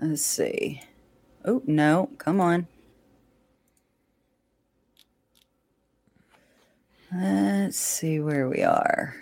[0.00, 0.82] Let's see.
[1.44, 2.66] Oh, no, come on.
[7.12, 9.14] Let's see where we are.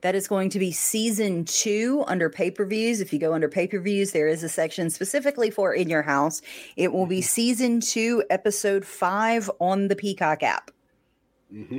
[0.00, 3.00] That is going to be season two under pay per views.
[3.00, 6.02] If you go under pay per views, there is a section specifically for In Your
[6.02, 6.40] House.
[6.76, 10.70] It will be season two, episode five on the Peacock app.
[11.50, 11.78] hmm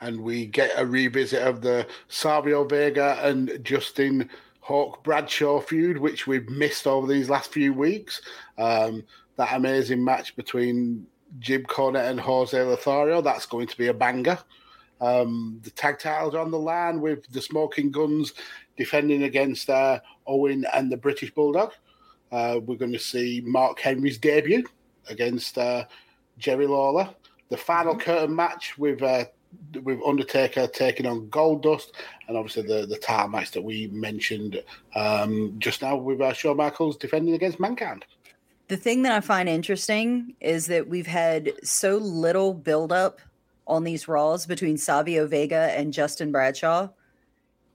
[0.00, 4.28] And we get a revisit of the Savio Vega and Justin
[4.60, 8.22] Hawk Bradshaw feud, which we've missed over these last few weeks.
[8.58, 9.04] Um,
[9.36, 11.06] that amazing match between
[11.38, 14.38] Jim Cornette and Jose Lothario, that's going to be a banger.
[15.00, 18.34] Um, the tag titles are on the line with the Smoking Guns
[18.76, 21.72] defending against uh, Owen and the British Bulldog.
[22.30, 24.64] Uh, we're going to see Mark Henry's debut
[25.08, 25.84] against uh,
[26.38, 27.08] Jerry Lawler.
[27.48, 29.24] The final curtain match with uh,
[29.82, 31.92] with Undertaker taking on Goldust,
[32.28, 34.62] and obviously the the title match that we mentioned
[34.94, 38.04] um, just now with uh, Shawn Michaels defending against Mankind.
[38.68, 43.20] The thing that I find interesting is that we've had so little build up
[43.66, 46.88] on these Raws between Savio Vega and Justin Bradshaw.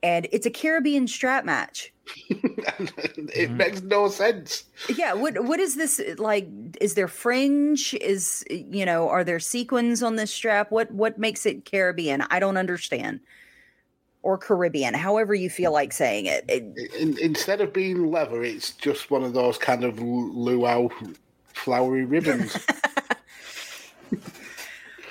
[0.04, 1.92] And it's a Caribbean strap match.
[2.30, 4.64] it makes no sense.
[4.96, 6.48] Yeah, what what is this like?
[6.80, 7.94] Is there fringe?
[7.96, 10.72] Is you know, are there sequins on this strap?
[10.72, 12.22] What what makes it Caribbean?
[12.30, 13.20] I don't understand.
[14.24, 16.46] Or Caribbean, however you feel like saying it.
[16.48, 20.90] It- In, instead of being leather, it's just one of those kind of luau
[21.54, 22.58] flowery ribbons.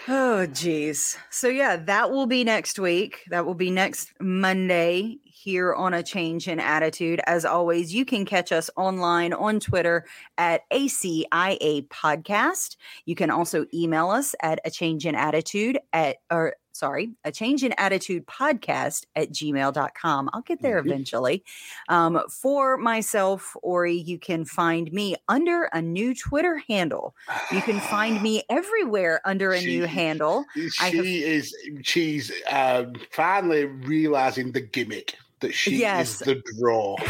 [0.09, 1.19] Oh, geez.
[1.31, 3.25] So, yeah, that will be next week.
[3.31, 7.21] That will be next Monday here on A Change in Attitude.
[7.27, 10.07] As always, you can catch us online on Twitter
[10.39, 12.77] at ACIA Podcast.
[13.05, 17.65] You can also email us at A Change in Attitude at, or sorry, A Change
[17.65, 20.31] in Attitude Podcast at gmail.com.
[20.33, 21.43] I'll get there eventually.
[21.89, 27.15] Um, for myself, Ori, you can find me under a new Twitter handle.
[27.51, 30.45] You can find me everywhere under a new She- handle.
[30.81, 36.21] I she have- is she's um, finally realizing the gimmick that she Yes.
[36.21, 36.97] is the draw.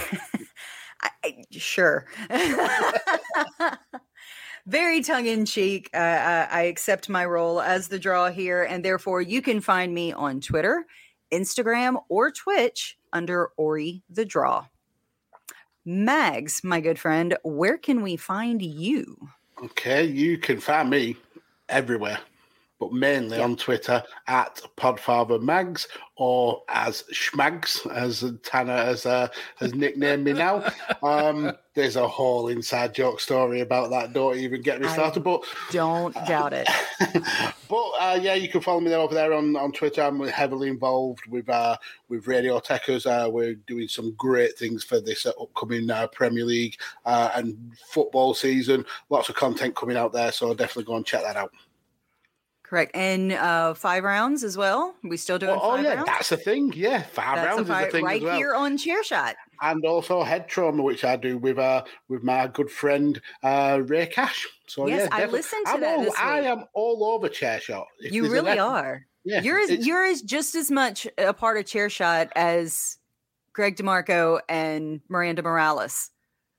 [1.22, 2.06] I- sure.
[4.66, 5.90] Very tongue in cheek.
[5.94, 9.94] Uh, I, I accept my role as the draw here, and therefore you can find
[9.94, 10.86] me on Twitter,
[11.32, 14.66] Instagram, or Twitch under Ori the Draw.
[15.84, 19.28] Mags, my good friend, where can we find you?
[19.62, 21.16] Okay, you can find me
[21.68, 22.18] everywhere,
[22.78, 30.24] but mainly on Twitter at PodfatherMags or as Schmags, as Tanner has uh, has nicknamed
[30.24, 30.64] me now.
[31.02, 34.12] Um, there's a whole inside joke story about that.
[34.12, 35.22] Don't even get me I started.
[35.22, 36.68] But Don't doubt it.
[37.68, 40.02] but uh, yeah, you can follow me there over there on, on Twitter.
[40.02, 41.76] I'm heavily involved with uh,
[42.08, 43.06] with Radio Techers.
[43.06, 47.56] Uh, we're doing some great things for this uh, upcoming uh, Premier League uh, and
[47.90, 48.84] football season.
[49.10, 51.52] Lots of content coming out there, so definitely go and check that out.
[52.68, 52.90] Correct.
[52.96, 54.96] And uh, five rounds as well.
[55.04, 56.06] We still doing Oh, five yeah, rounds?
[56.06, 56.72] that's a thing.
[56.74, 58.36] Yeah, five That's rounds is fi- a thing right as well.
[58.36, 59.36] here on Chair Shot.
[59.62, 64.06] and also head trauma, which I do with uh with my good friend uh Ray
[64.06, 64.48] Cash.
[64.66, 65.38] So Yes, yeah, I definitely.
[65.38, 67.86] listened to I'm that all, I am all over chair shot.
[68.00, 69.06] If you really are.
[69.24, 72.98] Yeah, you're as you're as just as much a part of Chair Shot as
[73.52, 76.10] Greg DeMarco and Miranda Morales.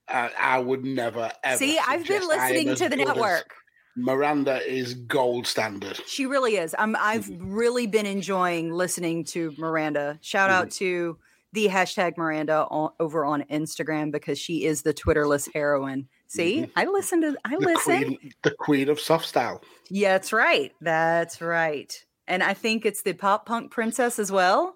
[0.09, 1.57] I, I would never ever.
[1.57, 3.53] See, I've been suggest I am listening to the good as- network.
[3.97, 5.99] Miranda is gold standard.
[6.05, 6.75] She really is.
[6.77, 7.51] I'm I've Mm-hmm.
[7.53, 10.19] really been enjoying listening to Miranda.
[10.21, 10.77] Shout out Mm-hmm.
[10.85, 11.17] to
[11.53, 16.07] the hashtag Miranda on, over on Instagram because she is the Twitterless heroine.
[16.27, 17.59] See, I listen to I Mm-hmm.
[17.59, 18.03] The listen.
[18.03, 19.61] queen, the queen of soft style.
[19.89, 20.71] Yeah, that's right.
[20.81, 22.05] That's right.
[22.27, 24.75] And I think it's the pop punk princess as well.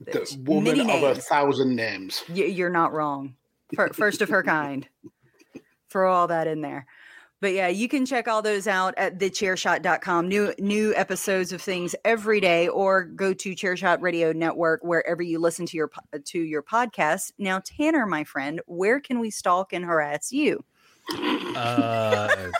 [0.00, 2.22] The woman Many of a thousand names.
[2.28, 3.34] Y- you're not wrong.
[3.92, 4.86] First of her kind.
[5.90, 6.86] Throw all that in there.
[7.40, 10.28] But yeah, you can check all those out at thechairshot.com.
[10.28, 15.38] New new episodes of things every day or go to Chairshot Radio Network wherever you
[15.38, 15.90] listen to your
[16.26, 17.32] to your podcast.
[17.38, 20.64] Now, Tanner, my friend, where can we stalk and harass you?
[21.56, 22.50] Uh,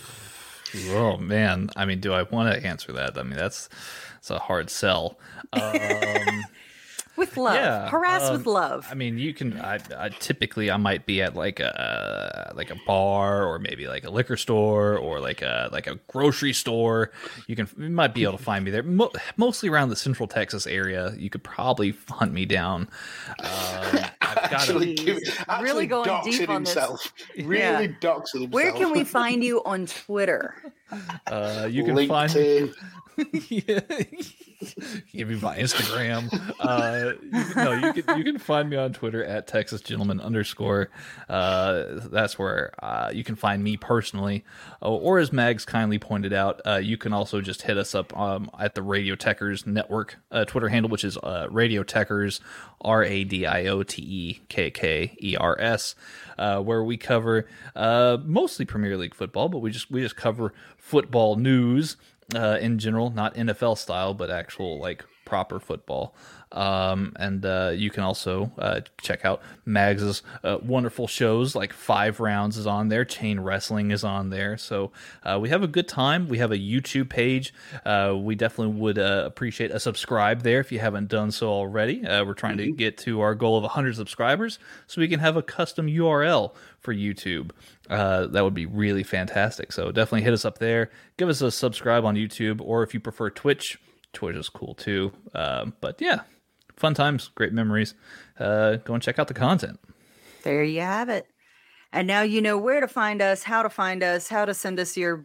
[0.90, 3.18] oh man, I mean, do I want to answer that?
[3.18, 3.68] I mean, that's
[4.18, 5.18] it's a hard sell.
[5.52, 5.74] Um,
[7.16, 7.54] With love.
[7.54, 8.86] Yeah, harass with um, love.
[8.90, 9.60] I mean, you can.
[9.60, 14.04] I, I typically I might be at like a like a bar or maybe like
[14.04, 17.12] a liquor store or like a like a grocery store.
[17.46, 18.82] You can you might be able to find me there.
[18.82, 21.14] Mo- mostly around the Central Texas area.
[21.16, 22.88] You could probably hunt me down.
[23.38, 26.74] Um, I've got Actually, a, give, actually Really going doxing deep on this.
[26.74, 27.12] himself.
[27.36, 27.80] Really Yeah.
[28.00, 28.50] doxing himself.
[28.50, 30.54] Where can we find you on Twitter?
[31.26, 32.74] uh, you can find LinkedIn.
[33.48, 33.80] Yeah.
[35.12, 36.28] Give me my Instagram.
[36.58, 40.90] Uh, you- no, you can you can find me on Twitter at Texas Gentleman underscore.
[41.28, 44.44] Uh, that's where uh, you can find me personally.
[44.82, 48.16] Oh, or as Mags kindly pointed out, uh, you can also just hit us up
[48.18, 52.40] um, at the Radio Tekkers Network uh, Twitter handle, which is uh, Radio Tekkers,
[52.80, 55.94] R A D I O T E K K E R S,
[56.38, 57.46] uh, where we cover
[57.76, 61.96] uh, mostly Premier League football, but we just we just cover football news
[62.36, 66.14] uh, in general, not NFL style, but actual like proper football.
[66.52, 71.56] Um, and uh, you can also uh, check out Mags's uh, wonderful shows.
[71.56, 74.56] Like Five Rounds is on there, Chain Wrestling is on there.
[74.56, 74.92] So
[75.24, 76.28] uh, we have a good time.
[76.28, 77.52] We have a YouTube page.
[77.84, 82.06] Uh, we definitely would uh, appreciate a subscribe there if you haven't done so already.
[82.06, 85.36] Uh, we're trying to get to our goal of 100 subscribers so we can have
[85.36, 87.50] a custom URL for YouTube.
[87.90, 89.72] Uh, that would be really fantastic.
[89.72, 90.90] So definitely hit us up there.
[91.16, 93.78] Give us a subscribe on YouTube, or if you prefer Twitch,
[94.14, 95.12] Twitch is cool too.
[95.34, 96.20] Um, but yeah,
[96.76, 97.94] fun times, great memories.
[98.38, 99.78] Uh, go and check out the content.
[100.42, 101.26] There you have it.
[101.92, 104.80] And now you know where to find us, how to find us, how to send
[104.80, 105.24] us your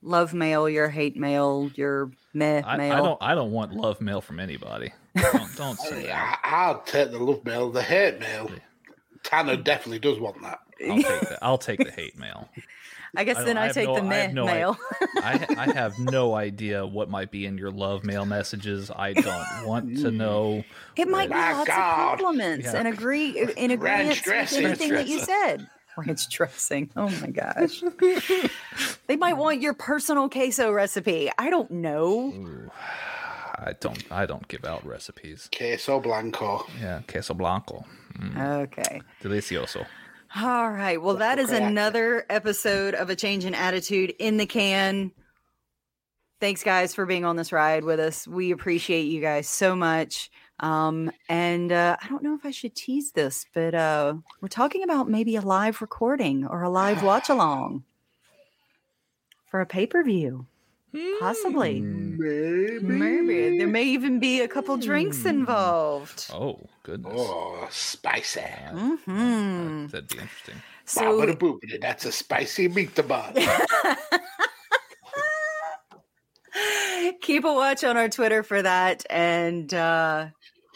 [0.00, 2.92] love mail, your hate mail, your meh I, mail.
[2.92, 3.22] I don't.
[3.22, 4.92] I don't want love mail from anybody.
[5.16, 6.40] Don't, don't say that.
[6.44, 8.50] I, I'll take the love mail, the hate mail.
[9.24, 10.60] Tanner definitely does want that.
[10.88, 11.38] I'll take the.
[11.42, 12.48] I'll take the hate mail.
[13.16, 14.78] I guess I then don't- I, take no- the I no mail.
[15.16, 18.90] I, I have no idea what might be in your love mail messages.
[18.94, 20.64] I don't want to know.
[20.96, 21.78] It might be lots God.
[21.78, 22.78] of compliments Yeah.
[22.78, 24.64] and agree in agreement with dressing.
[24.66, 25.68] anything that you said.
[25.96, 26.90] Ranch dressing.
[26.96, 27.82] Oh my gosh.
[29.06, 31.30] they might want your personal queso recipe.
[31.38, 32.68] I don't know.
[33.56, 34.02] I don't.
[34.10, 35.48] I don't give out recipes.
[35.56, 36.66] Queso Blanco.
[36.80, 37.84] Yeah, queso blanco,
[38.18, 38.62] Mm.
[38.64, 39.02] Okay.
[39.22, 39.86] delicioso.
[40.36, 41.00] All right.
[41.00, 41.64] Well, that is Okay.
[41.64, 45.12] another episode of A Change in Attitude in the can.
[46.40, 48.26] Thanks, guys, for being on this ride with us.
[48.26, 50.30] We appreciate you guys so much.
[50.60, 54.82] Um, and uh, I don't know if I should tease this, but uh, we're talking
[54.82, 57.84] about maybe a live recording or a live watch along
[59.46, 60.46] for a pay per view.
[61.18, 61.80] Possibly.
[61.80, 62.80] Maybe.
[62.80, 63.58] Maybe.
[63.58, 66.26] There may even be a couple drinks involved.
[66.32, 68.40] Oh goodness, Oh, spicy.
[68.40, 70.54] hmm that'd be interesting.
[70.86, 73.34] So, Bobbidi boobidi, that's a spicy meat meatball.
[77.20, 79.04] keep a watch on our Twitter for that.
[79.10, 80.28] And uh,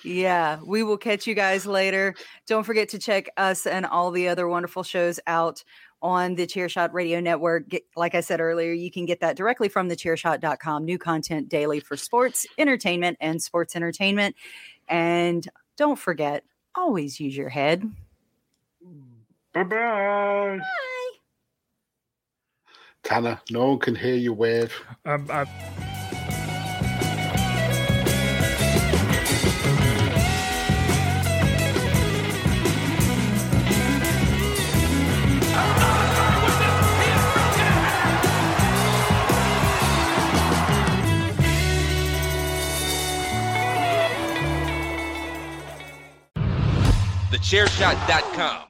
[0.05, 2.14] yeah, we will catch you guys later.
[2.47, 5.62] Don't forget to check us and all the other wonderful shows out
[6.03, 7.68] on the Chairshot Radio Network.
[7.68, 10.84] Get, like I said earlier, you can get that directly from thechairshot.com.
[10.84, 14.36] New content daily for sports, entertainment, and sports entertainment.
[14.88, 15.46] And
[15.76, 16.44] don't forget,
[16.74, 17.82] always use your head.
[19.53, 20.61] bye bye.
[23.03, 24.72] Tanner, no one can hear you wave.
[25.05, 25.46] Um, I,
[47.49, 48.64] TheChairShot.com.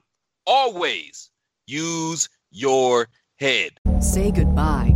[0.47, 1.31] Always
[1.67, 3.71] use your head.
[3.99, 4.95] Say goodbye